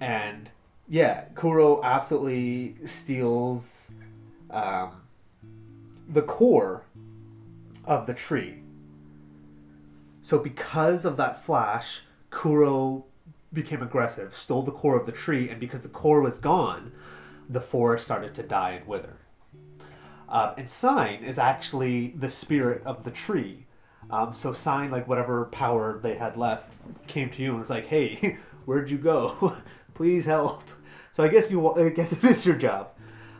[0.00, 0.50] and
[0.88, 3.90] yeah, Kuro absolutely steals
[4.50, 5.02] um,
[6.08, 6.84] the core
[7.84, 8.62] of the tree.
[10.20, 13.04] So because of that flash, Kuro
[13.52, 16.92] became aggressive, stole the core of the tree, and because the core was gone,
[17.48, 19.16] the forest started to die and wither.
[20.28, 23.66] Um, and Sein is actually the spirit of the tree.
[24.10, 26.72] Um, so Sein, like whatever power they had left,
[27.06, 29.56] came to you and was like, "Hey, where'd you go?
[29.94, 30.62] Please help."
[31.12, 32.88] So I guess you, I guess it is your job.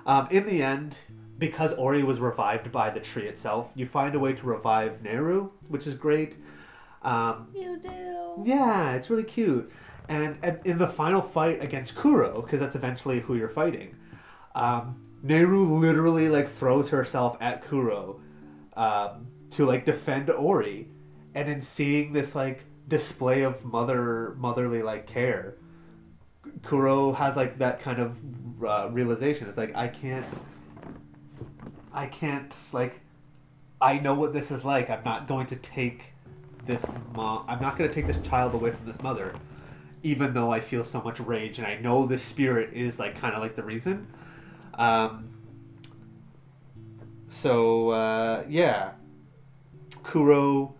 [0.04, 0.96] Um, in the end,
[1.38, 5.50] because Ori was revived by the tree itself, you find a way to revive Neru,
[5.68, 6.36] which is great.
[7.02, 8.42] Um, You do.
[8.44, 9.72] yeah, it's really cute.
[10.12, 13.96] And, in the final fight against Kuro, because that's eventually who you're fighting,
[14.54, 18.20] um, Neru literally like throws herself at Kuro
[18.76, 20.88] um, to like defend Ori,
[21.34, 25.56] and in seeing this like display of mother motherly like care,
[26.62, 28.16] Kuro has like that kind of
[28.62, 29.48] uh, realization.
[29.48, 30.26] It's like I can't,
[31.90, 33.00] I can't like,
[33.80, 34.90] I know what this is like.
[34.90, 36.12] I'm not going to take
[36.66, 36.84] this
[37.14, 37.46] mom.
[37.48, 39.34] I'm not going to take this child away from this mother,
[40.02, 43.34] even though I feel so much rage and I know the spirit is like kind
[43.34, 44.08] of like the reason.
[44.74, 45.30] Um,
[47.28, 48.92] so uh, yeah,
[50.02, 50.74] Kuro.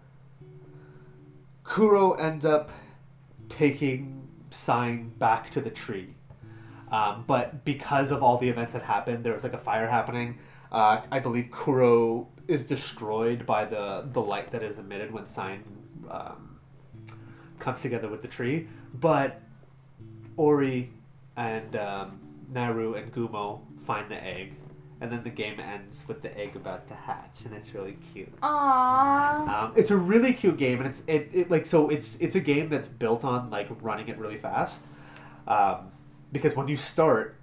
[1.64, 2.70] Kuro ends up
[3.48, 6.14] taking Sein back to the tree,
[6.90, 10.38] um, but because of all the events that happened, there was like a fire happening.
[10.70, 15.62] Uh, I believe Kuro is destroyed by the the light that is emitted when Sein
[16.10, 16.58] um,
[17.58, 18.68] comes together with the tree.
[18.94, 19.40] But
[20.36, 20.90] Ori
[21.36, 22.20] and um,
[22.52, 24.52] Naru and Gumo find the egg,
[25.00, 28.34] and then the game ends with the egg about to hatch, and it's really cute.
[28.40, 29.48] Aww.
[29.48, 32.40] Um, it's a really cute game, and it's it, it like so it's it's a
[32.40, 34.80] game that's built on like running it really fast,
[35.46, 35.90] um,
[36.30, 37.36] because when you start,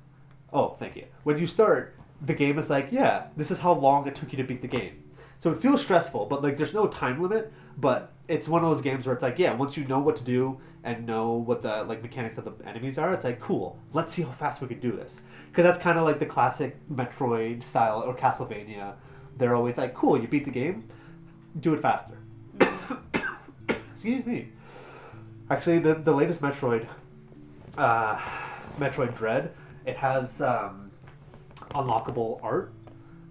[0.54, 1.06] oh thank you.
[1.24, 4.38] When you start, the game is like yeah, this is how long it took you
[4.38, 5.04] to beat the game.
[5.40, 7.52] So it feels stressful, but like there's no time limit.
[7.78, 10.24] But it's one of those games where it's like yeah, once you know what to
[10.24, 13.80] do and know what the like mechanics of the enemies are, it's like cool.
[13.94, 15.22] Let's see how fast we can do this.
[15.50, 18.96] Because that's kind of like the classic Metroid style or Castlevania.
[19.38, 20.90] They're always like cool, you beat the game
[21.60, 22.18] do it faster.
[23.94, 24.50] Excuse me.
[25.50, 26.88] Actually, the the latest Metroid,
[27.78, 28.20] uh,
[28.78, 29.54] Metroid Dread,
[29.86, 30.92] it has um,
[31.72, 32.72] unlockable art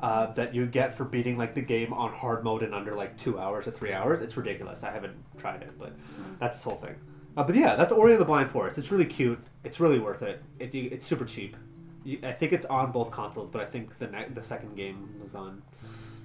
[0.00, 3.16] uh, that you get for beating like the game on hard mode in under like
[3.16, 4.20] two hours or three hours.
[4.20, 4.84] It's ridiculous.
[4.84, 5.92] I haven't tried it, but
[6.38, 6.94] that's the whole thing.
[7.36, 8.78] Uh, but yeah, that's Ori and the Blind Forest.
[8.78, 9.38] It's really cute.
[9.64, 10.42] It's really worth it.
[10.58, 11.56] it it's super cheap.
[12.04, 15.14] You, I think it's on both consoles, but I think the ne- the second game
[15.20, 15.62] was on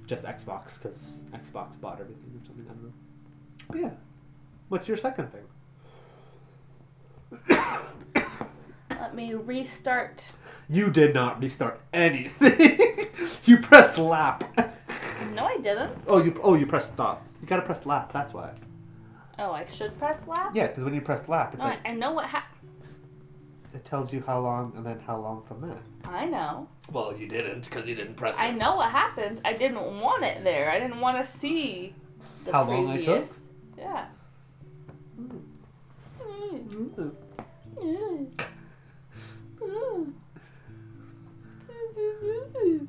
[0.05, 2.65] just Xbox because Xbox bought everything or something.
[2.69, 2.93] I don't know.
[3.67, 3.91] But yeah,
[4.69, 5.43] what's your second thing?
[9.03, 10.31] Let me restart.
[10.69, 13.09] You did not restart anything.
[13.43, 14.45] you pressed lap.
[15.33, 15.91] No, I didn't.
[16.07, 17.27] Oh, you oh you pressed stop.
[17.41, 18.13] You gotta press lap.
[18.13, 18.51] That's why.
[19.37, 20.53] Oh, I should press lap?
[20.55, 22.69] Yeah, because when you press lap, it's No, like I, I know what happened.
[23.73, 25.81] it tells you how long and then how long from there.
[26.05, 26.69] I know.
[26.89, 29.41] Well, you didn't because you didn't press I know what happened.
[29.43, 30.71] I didn't want it there.
[30.71, 31.93] I didn't want to see
[32.45, 33.27] the How long I took?
[33.77, 34.05] Yeah.
[35.19, 35.41] Mm.
[36.21, 37.11] Mm.
[37.75, 38.45] Mm.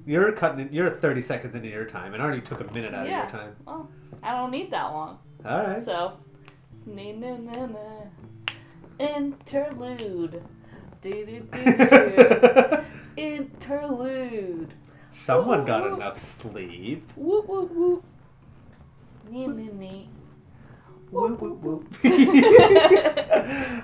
[0.06, 0.68] You're cutting.
[0.72, 3.24] You're 30 seconds into your time, and I already took a minute out Yeah.
[3.26, 3.56] of your time.
[3.66, 3.88] Well,
[4.22, 5.18] I don't need that long.
[5.44, 5.84] All right.
[5.84, 6.18] So,
[6.86, 8.08] na na na na.
[8.98, 10.42] Interlude.
[11.00, 12.84] Do do do.
[13.16, 14.74] Interlude.
[15.14, 17.10] Someone got enough sleep.
[17.16, 18.04] Whoop whoop whoop.
[19.30, 20.08] Nee nee nee.
[21.10, 21.94] Whoop, whoop, whoop.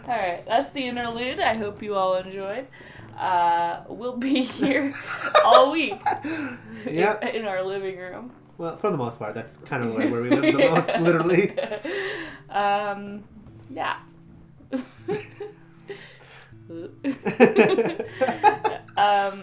[0.08, 1.38] Alright, that's the interlude.
[1.38, 2.66] I hope you all enjoyed.
[3.20, 4.94] Uh, we'll be here
[5.44, 6.00] all week
[6.86, 7.22] Yep.
[7.22, 8.32] in, in our living room.
[8.56, 11.54] Well, for the most part, that's kind of like where we live the most, literally.
[12.48, 13.22] Um,
[13.70, 13.96] yeah.
[18.96, 19.42] um,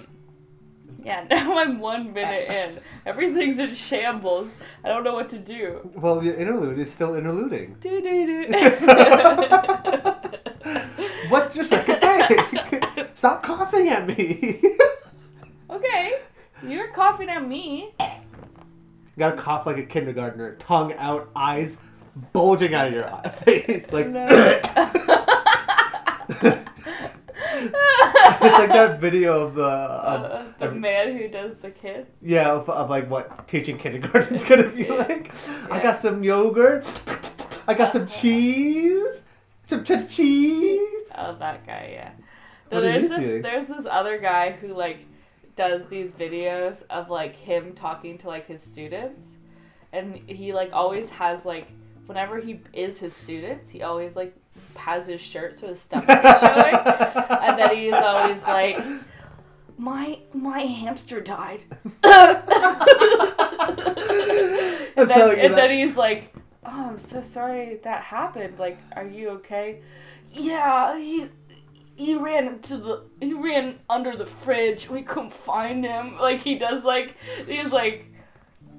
[1.04, 2.80] yeah, now I'm one minute in.
[3.06, 4.50] Everything's in shambles.
[4.84, 5.90] I don't know what to do.
[5.96, 7.76] Well, the interlude is still interluding.
[11.30, 12.82] What's your second thing?
[13.18, 14.62] Stop coughing at me.
[15.72, 16.14] okay,
[16.64, 17.92] you're coughing at me.
[18.00, 21.78] you gotta cough like a kindergartner, tongue out, eyes
[22.32, 23.08] bulging out of your
[23.44, 24.08] face, like.
[27.60, 32.06] It's like that video of the Uh, the man who does the kid.
[32.22, 34.94] yeah of, of like what teaching kindergarten is gonna be Yeah.
[34.94, 35.34] like.
[35.72, 36.86] I got some yogurt.
[37.68, 39.24] I got some cheese.
[39.66, 41.12] Some cheddar cheese.
[41.18, 42.12] Oh, that guy, yeah.
[42.72, 43.42] No, there's this doing?
[43.42, 45.00] there's this other guy who like
[45.56, 49.24] does these videos of like him talking to like his students,
[49.92, 51.68] and he like always has like
[52.06, 54.36] whenever he is his students, he always like
[54.76, 58.80] has his shirt so his stomach is showing, and then he's always like,
[59.78, 61.62] my my hamster died.
[64.98, 66.34] And then, and then he's like,
[66.66, 68.58] "Oh, I'm so sorry that happened.
[68.58, 69.82] Like, are you okay?"
[70.32, 71.30] Yeah, he
[71.98, 74.90] he ran into the he ran under the fridge.
[74.90, 76.18] We couldn't find him.
[76.18, 76.84] Like he does.
[76.84, 78.06] Like he's like.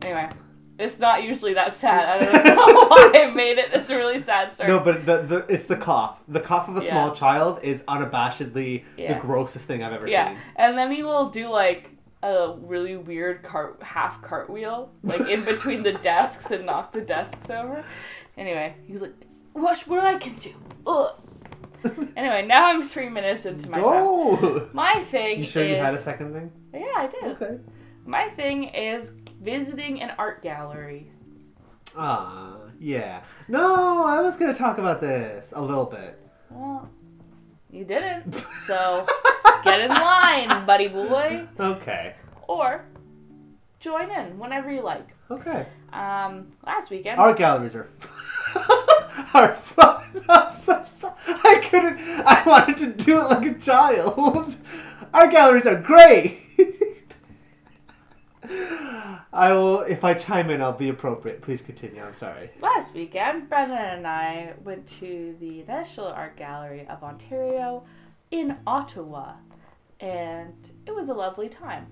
[0.05, 0.31] Anyway,
[0.79, 2.23] it's not usually that sad.
[2.23, 2.55] I don't know
[2.89, 3.71] why I made it.
[3.75, 4.69] It's a really sad story.
[4.69, 6.21] No, but the, the it's the cough.
[6.29, 6.91] The cough of a Yeah.
[6.93, 9.14] small child is unabashedly Yeah.
[9.14, 10.37] the grossest thing I've ever Yeah, seen.
[10.37, 11.91] Yeah, and then he will do like
[12.23, 17.51] a really weird cart half cartwheel, like in between the desks and knock the desks
[17.51, 17.85] over.
[18.37, 19.14] Anyway, he's like,
[19.55, 20.55] "Watch what I can do."
[20.87, 21.12] Ugh.
[22.16, 23.79] Anyway, now I'm three minutes into my.
[23.81, 24.68] Go.
[24.72, 26.51] My thing You sure is you had a second thing?
[26.72, 27.24] yeah, I did.
[27.41, 27.59] Okay.
[28.05, 31.11] My thing is visiting an art gallery.
[31.97, 33.22] Ah, yeah.
[33.49, 36.18] No, I was gonna talk about this a little bit.
[36.51, 36.89] Well,
[37.70, 38.35] you didn't,
[38.66, 39.07] so
[39.64, 42.14] get in line, buddy boy, Okay.
[42.49, 42.85] or
[43.81, 45.09] join in whenever you like.
[45.31, 45.66] Okay.
[45.93, 47.20] Um, last weekend.
[47.20, 47.89] Art galleries are
[49.35, 49.99] are fun.
[51.27, 51.99] I couldn't.
[52.01, 54.57] I wanted to do it like a child.
[55.14, 56.41] Our galleries are great.
[59.33, 59.81] I will.
[59.81, 61.43] If I chime in, I'll be appropriate.
[61.43, 62.03] Please continue.
[62.03, 62.51] I'm sorry.
[62.61, 67.85] Last weekend, Brendan and I went to the National Art Gallery of Ontario
[68.31, 69.35] in Ottawa,
[70.01, 71.87] and it was a lovely time.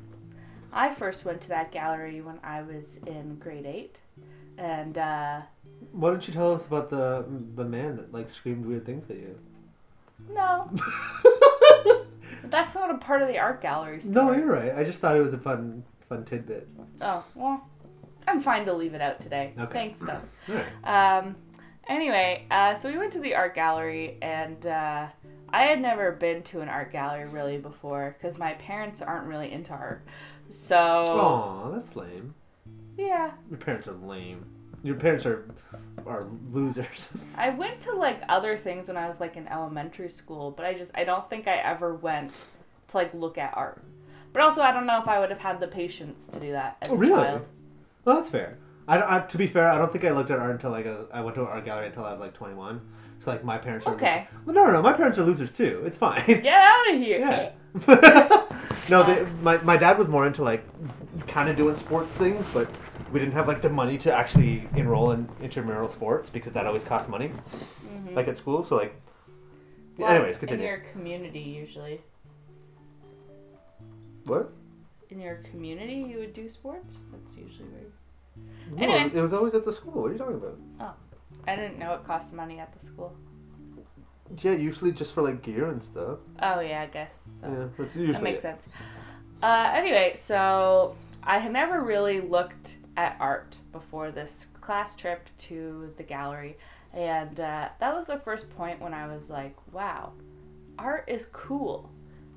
[0.73, 3.99] I first went to that gallery when I was in grade 8,
[4.59, 5.41] and uh,
[5.93, 7.25] Why don't you tell us about the
[7.55, 9.39] the man that like screamed weird things at you?
[10.31, 10.71] no,
[12.45, 14.15] that's not a part of the art gallery story.
[14.15, 14.75] no, you're right.
[14.75, 16.69] I just thought it was a fun fun tidbit.
[17.01, 17.67] Oh, well,
[18.27, 19.53] I'm fine to leave it out today.
[19.59, 19.73] Okay.
[19.73, 20.21] Thanks, though.
[20.49, 21.19] Right.
[21.19, 21.37] Um,
[21.89, 25.07] anyway, uh, so we went to the art gallery, and uh,
[25.51, 29.53] I had never been to an art gallery really before because my parents aren't really
[29.53, 30.05] into art.
[30.51, 32.35] So Aw, that's lame.
[32.97, 34.45] yeah, Your parents are lame.
[34.83, 35.45] Your parents are
[36.07, 37.09] are losers.
[37.37, 40.75] I went to like other things when I was like in elementary school, but I
[40.75, 42.33] just I don't think I ever went
[42.89, 43.83] to like look at art.
[44.33, 46.77] But also, I don't know if I would have had the patience to do that
[46.83, 47.15] as Oh, a really?
[47.15, 47.47] child.
[48.05, 48.59] Well, that's fair.
[48.87, 51.07] I, I- to be fair, I don't think I looked at art until like a,
[51.13, 52.81] I went to an art gallery until I was like 21.
[53.21, 54.29] So like my parents are Okay.
[54.31, 54.47] losers.
[54.47, 54.83] Well, no, no, no.
[54.83, 55.83] My parents are losers too.
[55.87, 56.23] It's fine.
[56.27, 57.19] Get out of here!
[57.19, 57.53] Yeah.
[58.89, 60.65] no, they, my my dad was more into like
[61.27, 62.71] kind of doing sports things, but
[63.13, 66.85] we didn't have like the money to actually enroll in intramural sports because that always
[66.85, 67.31] costs money,
[67.85, 68.15] Mhm.
[68.15, 68.65] like at school.
[68.65, 68.95] So like,
[69.99, 70.65] Well, anyways, continue.
[70.65, 72.01] in your community usually.
[74.27, 74.51] What?
[75.11, 76.97] In your community, you would do sports.
[77.13, 77.83] That's usually where.
[78.71, 79.17] No, Anyway.
[79.17, 80.03] it was always at the school.
[80.03, 80.59] What are you talking about?
[80.81, 80.95] Oh,
[81.47, 83.15] I didn't know it cost money at the school.
[84.43, 86.19] Yeah, usually just for like gear and stuff.
[86.43, 87.25] Oh yeah, I guess.
[87.41, 87.47] So.
[87.47, 88.43] Yeah, that's usually that makes it.
[88.43, 88.63] sense.
[89.43, 95.93] Uh, anyway, so I had never really looked at art before this class trip to
[95.97, 96.57] the gallery,
[96.93, 100.13] and uh, that was the first point when I was like, "Wow,
[100.79, 101.91] art is cool."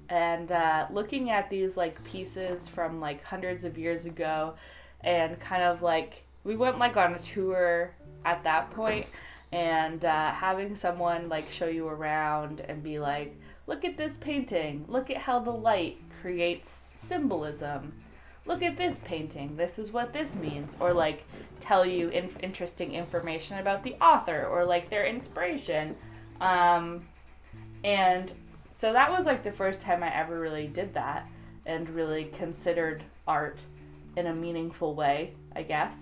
[0.10, 4.56] And uh, looking at these like pieces from like hundreds of years ago,
[5.02, 7.94] and kind of like we went like on a tour
[8.26, 9.06] at that point,
[9.52, 14.86] and uh, having someone like show you around and be like, look at this painting,
[14.88, 17.94] look at how the light creates symbolism.
[18.50, 19.56] Look at this painting.
[19.56, 21.24] This is what this means, or like
[21.60, 25.96] tell you in- interesting information about the author or like their inspiration.
[26.42, 27.06] Um,
[27.84, 28.34] and
[28.72, 31.30] so that was like the first time I ever really did that
[31.68, 33.60] and really considered art
[34.18, 35.94] in a meaningful way, I guess.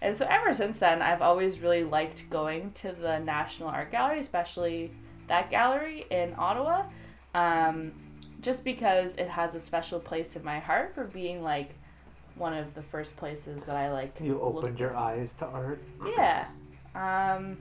[0.00, 4.20] And so ever since then, I've always really liked going to the National Art Gallery,
[4.20, 4.92] especially
[5.26, 6.84] that gallery in Ottawa,
[7.34, 7.90] um,
[8.42, 11.70] just because it has a special place in my heart for being like
[12.36, 14.16] one of the first places that I like.
[14.20, 15.82] You opened your eyes to art.
[16.16, 16.46] yeah.
[16.94, 17.56] Um,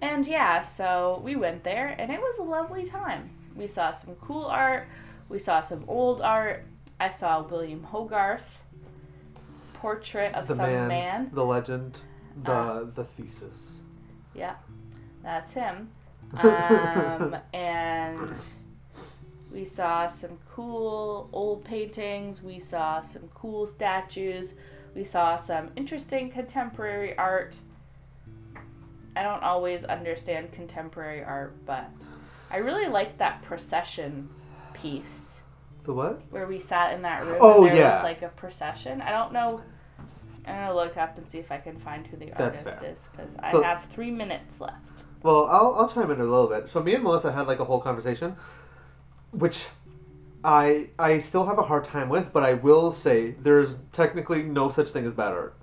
[0.00, 3.30] and yeah, so we went there and it was a lovely time.
[3.56, 4.86] We saw some cool art,
[5.28, 6.64] we saw some old art.
[7.00, 8.58] I saw William Hogarth
[9.74, 11.30] portrait of The some man, man.
[11.32, 12.00] the legend,
[12.44, 13.82] the Uh, the thesis.
[14.34, 14.54] Yeah,
[15.22, 15.90] that's him.
[16.42, 18.34] Um, and
[19.52, 22.42] we saw some cool old paintings.
[22.42, 24.54] We saw some cool statues.
[24.94, 27.56] We saw some interesting contemporary art.
[29.16, 31.90] I don't always understand contemporary art, but
[32.50, 34.28] I really liked that procession
[34.74, 35.40] piece
[35.84, 36.20] The what?
[36.30, 37.38] where we sat in that room.
[37.40, 37.96] Oh, and there yeah.
[37.96, 39.00] was like a procession.
[39.00, 39.62] I don't know.
[40.46, 42.90] I'm gonna look up and see if I can find who the That's artist fair.
[42.92, 44.76] is because I So- have three minutes left.
[45.22, 46.68] Well, I'll, I'll chime in a little bit.
[46.68, 48.36] So me and Melissa had like a whole conversation,
[49.30, 49.66] which
[50.44, 54.70] I I still have a hard time with, but I will say there's technically no
[54.70, 55.56] such thing as bad art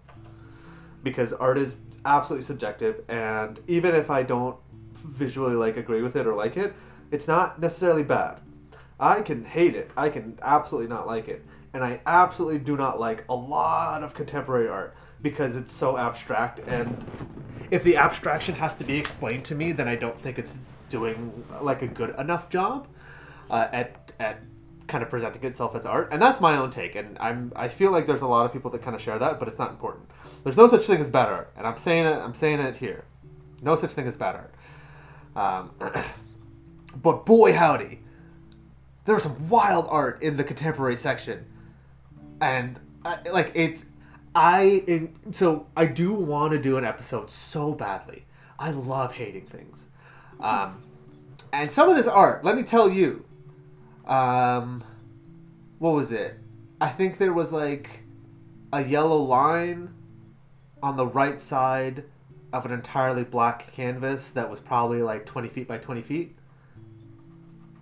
[1.03, 4.57] because art is absolutely subjective, and even if I don't
[4.93, 6.73] visually like agree with it or like it,
[7.11, 8.41] it's not necessarily bad.
[8.99, 9.91] I can hate it.
[9.97, 11.45] I can absolutely not like it.
[11.73, 16.59] And I absolutely do not like a lot of contemporary art because it's so abstract
[16.59, 17.05] and
[17.71, 20.57] if the abstraction has to be explained to me, then I don't think it's
[20.89, 22.87] doing like a good enough job
[23.49, 24.39] uh, at at
[24.87, 26.09] kind of presenting itself as art.
[26.11, 26.95] And that's my own take.
[26.95, 29.39] And I'm I feel like there's a lot of people that kind of share that,
[29.39, 30.09] but it's not important.
[30.43, 32.17] There's no such thing as bad art, and I'm saying it.
[32.17, 33.05] I'm saying it here.
[33.61, 34.53] No such thing as bad art.
[35.35, 35.71] Um,
[37.01, 37.99] but boy, howdy,
[39.05, 41.45] there was some wild art in the contemporary section,
[42.41, 43.85] and I, like it's
[44.35, 48.25] I in, so I do want to do an episode so badly.
[48.59, 49.85] I love hating things,
[50.39, 50.83] um,
[51.51, 52.45] and some of this art.
[52.45, 53.24] Let me tell you,
[54.07, 54.83] um,
[55.79, 56.37] what was it?
[56.81, 58.03] I think there was like
[58.73, 59.93] a yellow line
[60.83, 62.03] on the right side
[62.53, 66.35] of an entirely black canvas that was probably like 20 feet by 20 feet.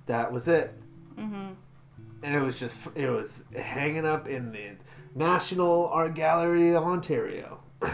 [0.05, 0.74] That was it.
[1.17, 1.53] Mm-hmm.
[2.24, 4.71] And it was just, it was hanging up in the
[5.15, 7.59] National Art Gallery of Ontario.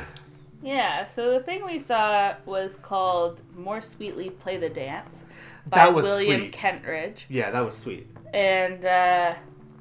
[0.62, 5.20] Yeah, so the thing we saw was called More Sweetly Play the Dance
[5.68, 6.54] by That was William sweet.
[6.54, 7.20] Kentridge.
[7.30, 8.08] Yeah, that was sweet.
[8.34, 9.36] And uh,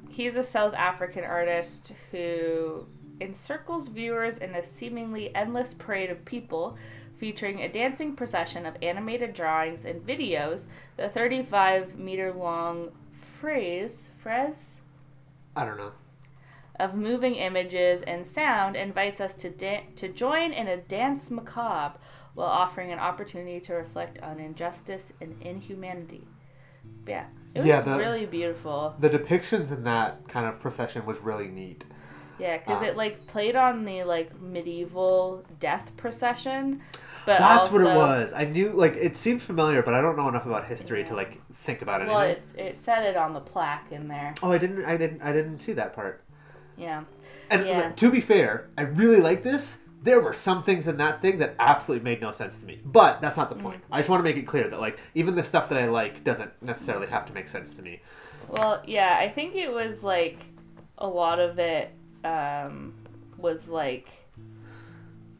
[0.09, 2.85] he's a South African artist who
[3.21, 6.77] encircles viewers in a seemingly endless parade of people
[7.17, 10.65] featuring a dancing procession of animated drawings and videos.
[10.97, 12.91] The 35 meter long
[13.39, 14.79] phrase, phrase?
[15.55, 15.91] I don't know.
[16.79, 21.97] of moving images and sound invites us to da- to join in a danse macabre
[22.35, 26.27] while offering an opportunity to reflect on injustice and inhumanity.
[27.07, 28.95] Yeah, it was Yeah, the- really beautiful.
[28.99, 31.85] The depictions in that kind of procession was really neat.
[32.39, 32.85] Yeah, because Ah.
[32.85, 36.81] it like played on the like medieval death procession,
[37.25, 38.31] but That's what it was.
[38.33, 41.41] I knew, like, it seemed familiar, but I don't know enough about history to like
[41.65, 42.15] think about anything.
[42.15, 44.33] Well, it it said it on the plaque in there.
[44.41, 46.23] oh, I didn't, I didn't, I didn't see that part.
[46.77, 47.03] Yeah,
[47.49, 47.79] And Yeah.
[47.79, 49.77] uh, to be fair, I really like this.
[50.01, 52.79] There were some things in that thing that absolutely made no sense to me.
[52.85, 53.83] But that's not the point.
[53.91, 56.23] I just want to make it clear that like even the stuff that I like
[56.23, 58.01] doesn't necessarily have to make sense to me.
[58.47, 60.39] Well, yeah, I think it was like
[60.97, 61.91] a lot of it
[62.23, 62.93] um,
[63.37, 64.09] was like,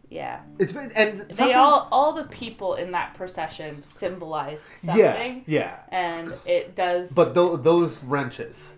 [0.09, 0.41] yeah.
[0.57, 6.09] It's and sometimes, They all, all the people in that procession symbolized something, yeah, yeah.
[6.17, 7.11] and it does.
[7.11, 8.73] But th- those wrenches,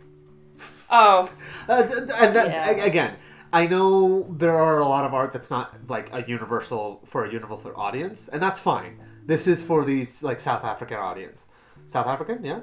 [0.90, 1.32] oh,
[1.70, 1.84] uh,
[2.20, 2.70] and that, Yeah.
[2.86, 3.16] again,
[3.54, 7.32] I know there are a lot of art that's not like a universal for a
[7.32, 9.00] universal audience, and that's fine.
[9.26, 11.46] This is for these like South African audience.
[11.88, 12.62] South African, yeah.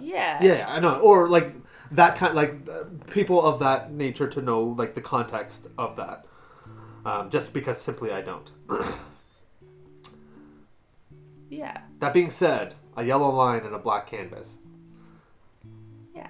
[0.00, 0.98] Yeah, Yeah, I know.
[0.98, 1.54] Or like
[1.92, 6.26] that kind, like uh, people of that nature to know like the context of that.
[7.04, 8.50] Um, just because simply I don't.
[11.48, 14.58] yeah, that being said, a yellow line and a black canvas.
[16.14, 16.28] yeah.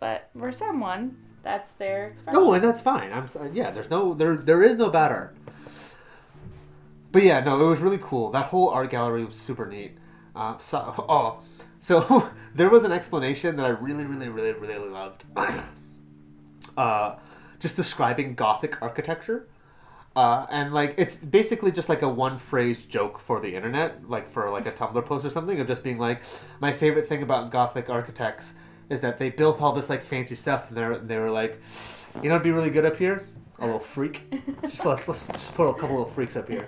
[0.00, 2.42] But for someone That's their expression.
[2.42, 3.12] No, and that's fine.
[3.12, 3.70] I'm yeah.
[3.70, 5.36] There's no there there is no bad art.
[7.12, 8.32] But yeah, no, it was really cool.
[8.32, 9.96] That whole art gallery was super neat.
[10.34, 11.38] Uh, so oh,
[11.78, 15.22] so there was an explanation that I really, really, really, really loved.
[16.76, 17.14] uh,
[17.60, 19.48] just describing Gothic architecture.
[20.16, 24.28] Uh, and like it's basically just like a one phrase joke for the internet, like
[24.28, 26.22] for like a Tumblr post or something, of just being like,
[26.58, 28.54] my favorite thing about Gothic architects
[28.90, 31.60] is that they built all this like fancy stuff, and they they were like,
[32.22, 33.26] you know, it'd be really good up here,
[33.58, 34.22] a little freak.
[34.62, 36.66] just let's, let's just put a couple little freaks up here.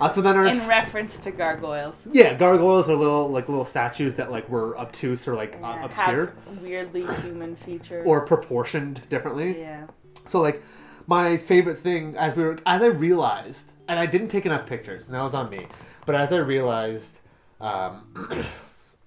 [0.00, 1.96] Uh, so then our In reference to gargoyles.
[2.12, 6.34] yeah, gargoyles are little like little statues that like were obtuse or like uh, obscure
[6.48, 8.04] Have weirdly human features.
[8.06, 9.58] or proportioned differently.
[9.60, 9.86] Yeah.
[10.26, 10.62] So like
[11.06, 15.06] my favorite thing as we were as I realized, and I didn't take enough pictures,
[15.06, 15.66] and that was on me.
[16.06, 17.18] But as I realized,
[17.60, 18.44] um,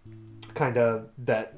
[0.53, 1.55] kind of that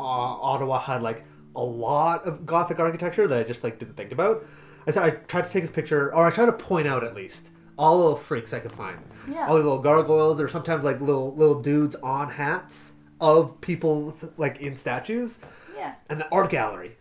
[0.00, 1.24] uh, Ottawa had like
[1.56, 4.44] a lot of Gothic architecture that I just like didn't think about.
[4.86, 7.14] I said I tried to take this picture, or I tried to point out at
[7.14, 8.98] least all the little freaks I could find.
[9.30, 9.46] Yeah.
[9.46, 14.60] All the little gargoyles, or sometimes like little little dudes on hats of people like
[14.62, 15.38] in statues,
[15.76, 15.94] Yeah.
[16.08, 16.96] and the art gallery.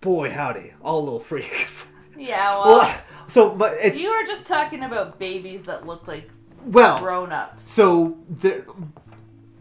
[0.00, 1.86] Boy, howdy, all little freaks.
[2.18, 6.28] Yeah, well, Well, so but it's you were just talking about babies that look like
[6.66, 7.70] well, grown ups.
[7.70, 8.64] so there,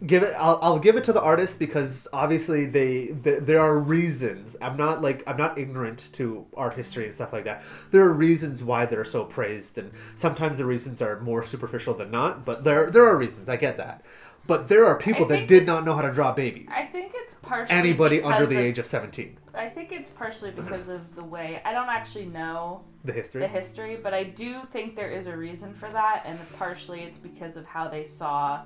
[0.06, 0.34] give it.
[0.38, 4.56] I'll, I'll give it to the artist because obviously they, th there are reasons.
[4.62, 7.64] I'm not like I'm not ignorant to art history and stuff like that.
[7.92, 12.12] There are reasons why they're so praised, and sometimes the reasons are more superficial than
[12.12, 12.46] not.
[12.46, 13.50] But there there are reasons.
[13.50, 14.04] I get that.
[14.48, 16.70] But there are people that did not know how to draw babies.
[16.72, 19.38] I think it's partially Anybody under the of- age of 17.
[19.54, 23.42] I think it's partially because of the way I don't actually know The history.
[23.42, 27.20] the history, but I do think there is a reason for that, and partially it's
[27.20, 28.62] because of how they saw,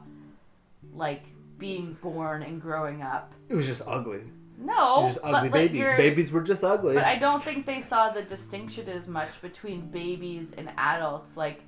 [0.96, 1.24] like,
[1.58, 3.34] being born and growing up.
[3.50, 4.22] it was just ugly.
[4.58, 5.88] No, just but, ugly like, babies.
[5.98, 6.94] Babies were just ugly.
[6.94, 11.36] But I don't think they saw the distinction as much between babies and adults.
[11.36, 11.62] Like,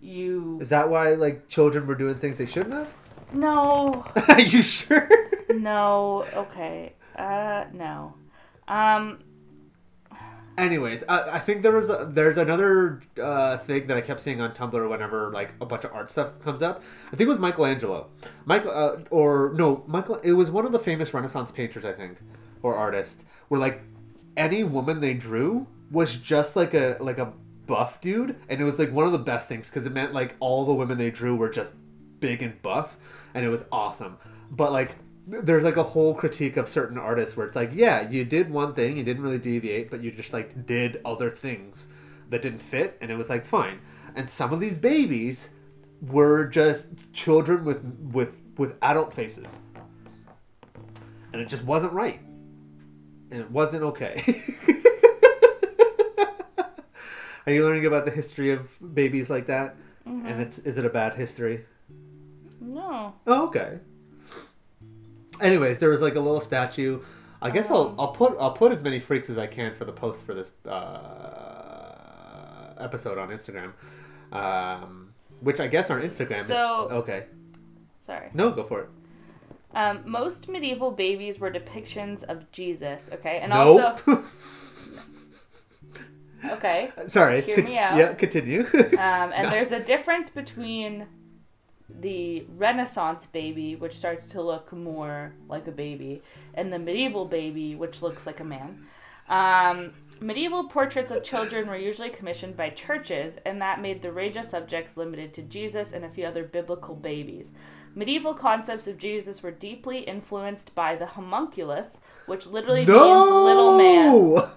[0.00, 0.58] you.
[0.60, 2.92] Is that why like children were doing things they shouldn't have?
[3.32, 5.08] No, Are you sure?
[5.50, 8.14] no, okay, uh, no.
[8.66, 9.18] Um,
[10.58, 14.40] Anyways, I, I think there was a, there's another uh, thing that I kept seeing
[14.40, 16.82] on Tumblr whenever like a bunch of art stuff comes up.
[17.06, 18.08] I think it was Michelangelo,
[18.44, 20.16] Michael uh, or no Michael.
[20.16, 22.18] It was one of the famous Renaissance painters, I think,
[22.60, 23.24] or artist.
[23.46, 23.82] Where like
[24.36, 27.32] any woman they drew was just like a like a
[27.66, 30.34] buff dude, and it was like one of the best things because it meant like
[30.40, 31.74] all the women they drew were just
[32.18, 32.96] big and buff,
[33.32, 34.18] and it was awesome.
[34.50, 34.96] But like
[35.28, 38.74] there's like a whole critique of certain artists where it's like, yeah, you did one
[38.74, 41.86] thing, you didn't really deviate, but you just like did other things
[42.30, 43.80] that didn't fit, and it was like fine.
[44.14, 45.50] And some of these babies
[46.00, 49.60] were just children with with with adult faces,
[51.32, 52.20] and it just wasn't right,
[53.30, 54.22] and it wasn't okay.
[57.46, 59.76] Are you learning about the history of babies like that?
[60.06, 60.26] Mm-hmm.
[60.26, 61.64] And it's is it a bad history?
[62.60, 63.14] no.
[63.26, 63.78] Oh, okay.
[65.40, 67.00] Anyways, there was like a little statue.
[67.40, 69.92] I guess I'll I'll put I'll put as many freaks as I can for the
[69.92, 73.72] post for this uh, episode on Instagram,
[74.32, 75.10] um,
[75.40, 77.26] which I guess our Instagram So- is okay.
[78.02, 78.28] Sorry.
[78.34, 78.88] No, go for it.
[79.74, 83.10] Um, most medieval babies were depictions of Jesus.
[83.12, 83.80] Okay, and no.
[83.82, 83.94] also
[86.52, 86.90] okay.
[87.06, 87.42] Sorry.
[87.42, 87.96] Hear me out.
[87.98, 88.66] Yeah, continue.
[88.74, 89.50] Um, and No.
[89.50, 91.06] there's a difference between
[91.88, 96.22] the Renaissance baby, which starts to look more like a baby,
[96.54, 98.86] and the medieval baby, which looks like a man.
[99.28, 104.36] Um, medieval portraits of children were usually commissioned by churches, and that made the range
[104.36, 107.50] of subjects limited to Jesus and a few other biblical babies.
[107.94, 114.48] Medieval concepts of Jesus were deeply influenced by the homunculus, which literally means little man.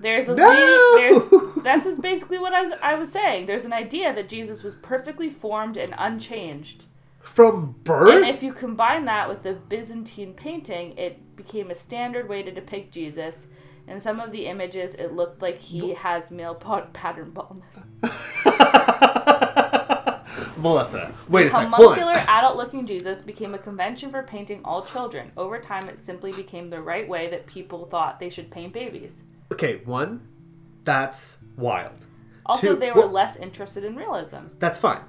[0.00, 0.48] There's a No!
[0.48, 3.46] lady, there's this is basically what I was, I was saying.
[3.46, 6.84] There's an idea that Jesus was perfectly formed and unchanged.
[7.20, 8.14] From birth.
[8.14, 12.50] And if you combine that with the Byzantine painting, it became a standard way to
[12.50, 13.46] depict Jesus.
[13.86, 17.66] In some of the images, it looked like he has male pot- pattern baldness.
[20.56, 21.72] Melissa, wait a second.
[21.72, 25.32] Homuncular, adult-looking Jesus became a convention for painting all children.
[25.36, 29.22] Over time, it simply became the right way that people thought they should paint babies.
[29.52, 30.26] Okay, one,
[30.84, 32.06] that's wild.
[32.46, 34.46] Also, Two- they were well- less interested in realism.
[34.58, 35.02] That's fine,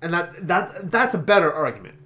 [0.00, 1.96] and that that that's a better argument.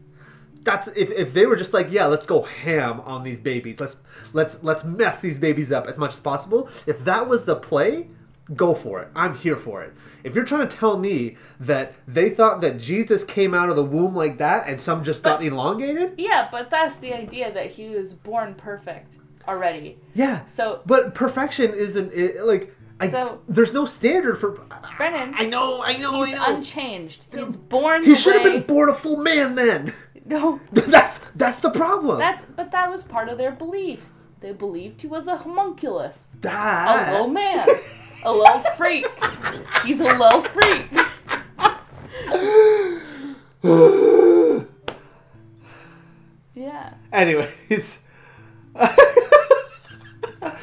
[0.62, 3.78] That's if, if they were just like, yeah, let's go ham on these babies.
[3.80, 3.97] Let's
[4.32, 6.68] let's let's mess these babies up as much as possible.
[6.87, 8.09] If that was the play,
[8.55, 9.09] go for it.
[9.14, 9.93] I'm here for it.
[10.24, 13.84] If you're trying to tell me that they thought that Jesus came out of the
[13.84, 17.91] womb like that and some just got elongated, Yeah, but that's the idea that he
[17.91, 19.16] was born perfect.
[19.49, 19.99] Already.
[20.15, 20.47] Yeah.
[20.47, 24.53] So But perfection isn't it, like I, So- there's no standard for.
[24.97, 26.57] Brennan, I know, I know, he's I know.
[26.57, 27.25] unchanged.
[27.33, 28.03] He's born.
[28.05, 29.93] he should have been born a full man then.
[30.29, 32.19] No, That's that's the problem.
[32.19, 34.25] that's but that was part of their beliefs.
[34.41, 37.65] They believed he was a homunculus, a low man,
[38.25, 39.07] a little freak.
[39.85, 40.91] He's a low freak.
[46.55, 46.95] Yeah.
[47.13, 47.99] Anyways,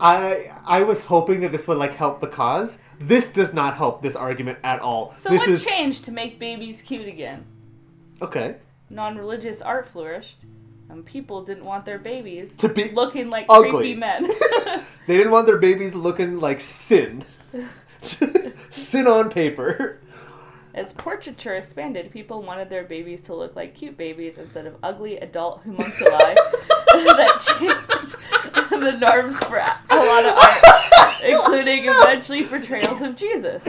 [0.00, 2.78] I I was hoping that this would like help the cause.
[2.98, 5.14] This does not help this argument at all.
[5.16, 7.44] So this what is changed to make babies cute again?
[8.20, 8.56] okay.
[8.90, 10.44] Non-religious art flourished,
[10.90, 13.70] and people didn't want their babies To be looking like ugly.
[13.70, 14.28] creepy men.
[15.06, 17.24] They didn't want their babies looking like sin.
[18.70, 19.98] sin on paper.
[20.74, 25.16] As portraiture expanded, people wanted their babies to look like cute babies instead of ugly
[25.18, 26.36] adult homunculi
[26.92, 33.66] that changed the norms for a lot of art, including eventually portrayals of Jesus.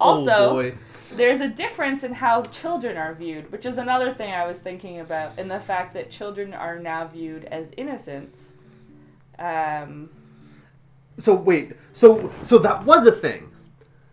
[0.00, 0.72] Also, oh
[1.12, 5.00] there's a difference in how children are viewed, which is another thing I was thinking
[5.00, 8.38] about, in the fact that children are now viewed as innocents.
[9.38, 10.10] Um,
[11.16, 13.50] So wait, so so that was a thing.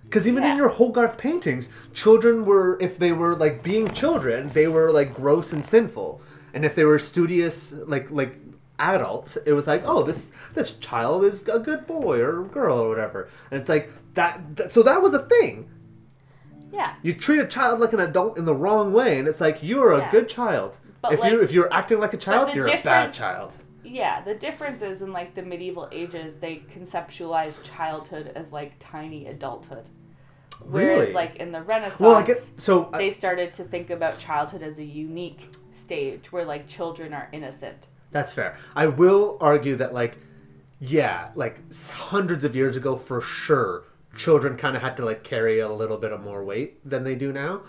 [0.04, 4.68] Because even in your Hogarth paintings, children were, if they were like being children, they
[4.68, 6.22] were like gross and sinful.
[6.56, 8.38] And if they were studious, like like
[8.80, 12.90] adults, it was like, oh, this this child is a good boy or girl or
[12.90, 13.30] whatever.
[13.52, 14.56] And it's like that.
[14.56, 15.70] that so that was a thing.
[16.72, 16.96] yeah.
[17.04, 19.92] You treat a child like an adult in the wrong way, and it's like you're
[19.92, 20.12] a Yeah.
[20.12, 20.78] good child.
[21.02, 23.58] But, if you if you're acting like a child, you're a bad child.
[23.84, 29.28] Yeah, the difference is in like the medieval ages, they conceptualized childhood as like tiny
[29.28, 29.86] adulthood.
[30.64, 31.14] Whereas Really?
[31.14, 32.90] like in the Renaissance, Well, I get so.
[32.94, 35.50] I- they started to think about childhood as a unique
[35.86, 37.78] stage where like children are innocent.
[38.12, 38.58] That's fair.
[38.76, 40.18] I will argue that, like,
[40.80, 41.58] yeah, like
[41.90, 43.84] hundreds of years ago, for sure,
[44.18, 47.16] children kind of had to like carry a little bit of more weight than they
[47.16, 47.62] do now.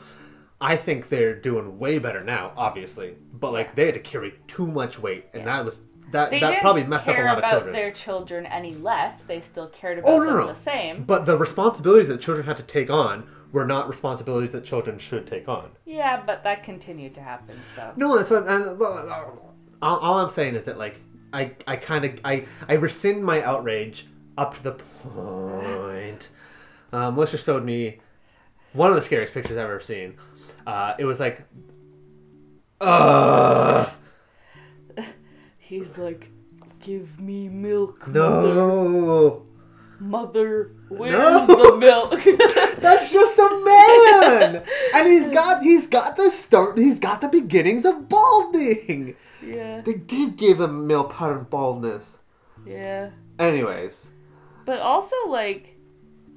[0.60, 4.66] I think they're doing way better now, obviously, but like they had to carry too
[4.66, 5.80] much weight, and that was
[6.12, 7.44] that They that probably messed up a lot of children.
[7.44, 7.72] Cared about children.
[7.74, 9.20] their children any less.
[9.22, 10.46] They still cared oh, about Oh, no, them no.
[10.48, 11.04] the same.
[11.04, 15.26] But the responsibilities that children had to take on were not responsibilities that children should
[15.26, 15.70] take on.
[15.84, 17.58] Yeah, but that continued to happen.
[17.74, 18.46] So No, that's what.
[18.46, 18.80] And,
[19.82, 21.00] all, all I'm saying is that like
[21.32, 24.06] I I kind of I I rescind my outrage
[24.38, 26.28] up to the point.
[26.92, 28.00] Um, Melissa showed me
[28.72, 30.16] one of the scariest pictures I've ever seen.
[30.66, 31.44] Uh, it was like,
[32.80, 33.88] uh
[35.58, 36.30] he's like,
[36.80, 39.45] "Give me milk, mother, no, mother.
[39.98, 41.46] Mother, where's No.
[41.46, 42.20] the milk?"
[42.80, 44.62] that's just a man,
[44.94, 46.78] and he's got he's got the start.
[46.78, 49.16] He's got the beginnings of balding.
[49.42, 52.18] yeah, They did give him male pattern baldness.
[52.66, 53.10] yeah.
[53.38, 54.08] Anyways.
[54.64, 55.76] But also like,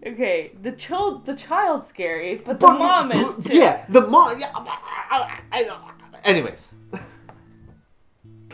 [0.06, 3.56] okay, the child, the child's scary, but the mom is too.
[3.58, 4.40] Yeah, the mom.
[4.40, 4.52] Yeah.
[4.54, 6.72] I, I, I, anyways.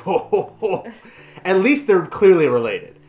[1.45, 2.99] At least they're clearly related.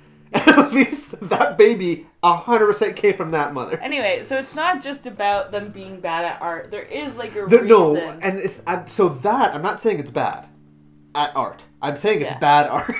[0.66, 3.78] At least that baby 100% came from that mother.
[3.80, 6.70] Anyway, so it's not just about them being bad at art.
[6.70, 7.66] There is like a reason.
[7.68, 10.48] no, and it's I'm, so that I'm not saying it's bad
[11.14, 11.64] at art.
[11.80, 12.38] I'm saying it's Yeah.
[12.38, 12.90] bad art.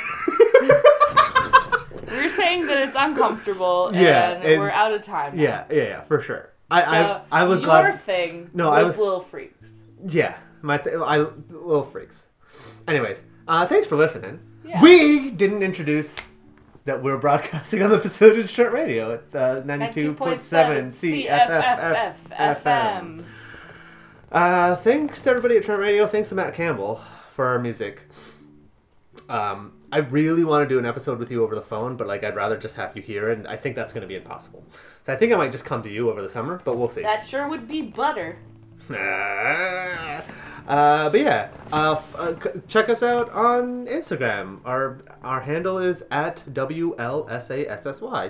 [2.09, 5.37] We're saying that it's uncomfortable, Yeah, and, and- we're out of time.
[5.37, 5.43] now.
[5.43, 6.51] yeah, yeah, yeah, for sure.
[6.71, 6.91] I So
[7.31, 8.01] I, I was your glad.
[8.03, 9.69] thing No, was, I was- little freaks.
[10.09, 11.19] Yeah, my th- I
[11.51, 12.27] little freaks.
[12.89, 14.41] Anyways, uh, thanks for listening.
[14.65, 14.81] Yeah.
[14.83, 16.17] We didn't introduce
[16.87, 20.17] that we're broadcasting on the Facility Detroit Radio at uh, 92.7
[20.93, 23.25] CFFF FM.
[24.33, 26.07] Uh, thanks to everybody at Trent Radio.
[26.07, 28.03] Thanks to Matt Campbell for our music.
[29.29, 32.25] Um, I really want to do an episode with you over the phone, but like
[32.25, 34.65] I'd rather just have you here, and I think that's going to be impossible.
[35.05, 37.03] So I think I might just come to you over the summer, but we'll see.
[37.03, 38.39] That sure would be butter.
[40.69, 44.61] uh, but yeah, uh, f- uh, c- check us out on Instagram.
[44.65, 47.67] Our our handle is at WLSASSY,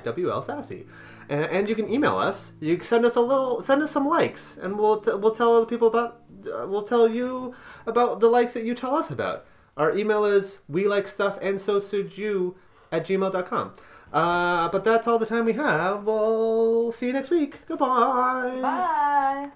[0.03, 0.87] WL Sassy.
[1.29, 2.53] And, and you can email us.
[2.61, 5.57] You can send us a little, send us some likes, and we'll t- we'll tell
[5.57, 7.55] other people about, uh, we'll tell you
[7.87, 9.45] about the likes that you tell us about.
[9.77, 12.57] Our email is we like stuff and so should you
[12.93, 13.75] at gmail.com.
[14.13, 16.05] Uh, but that's all the time we have.
[16.05, 17.67] We'll see you next week.
[17.67, 18.59] Goodbye.
[18.63, 19.33] Bye.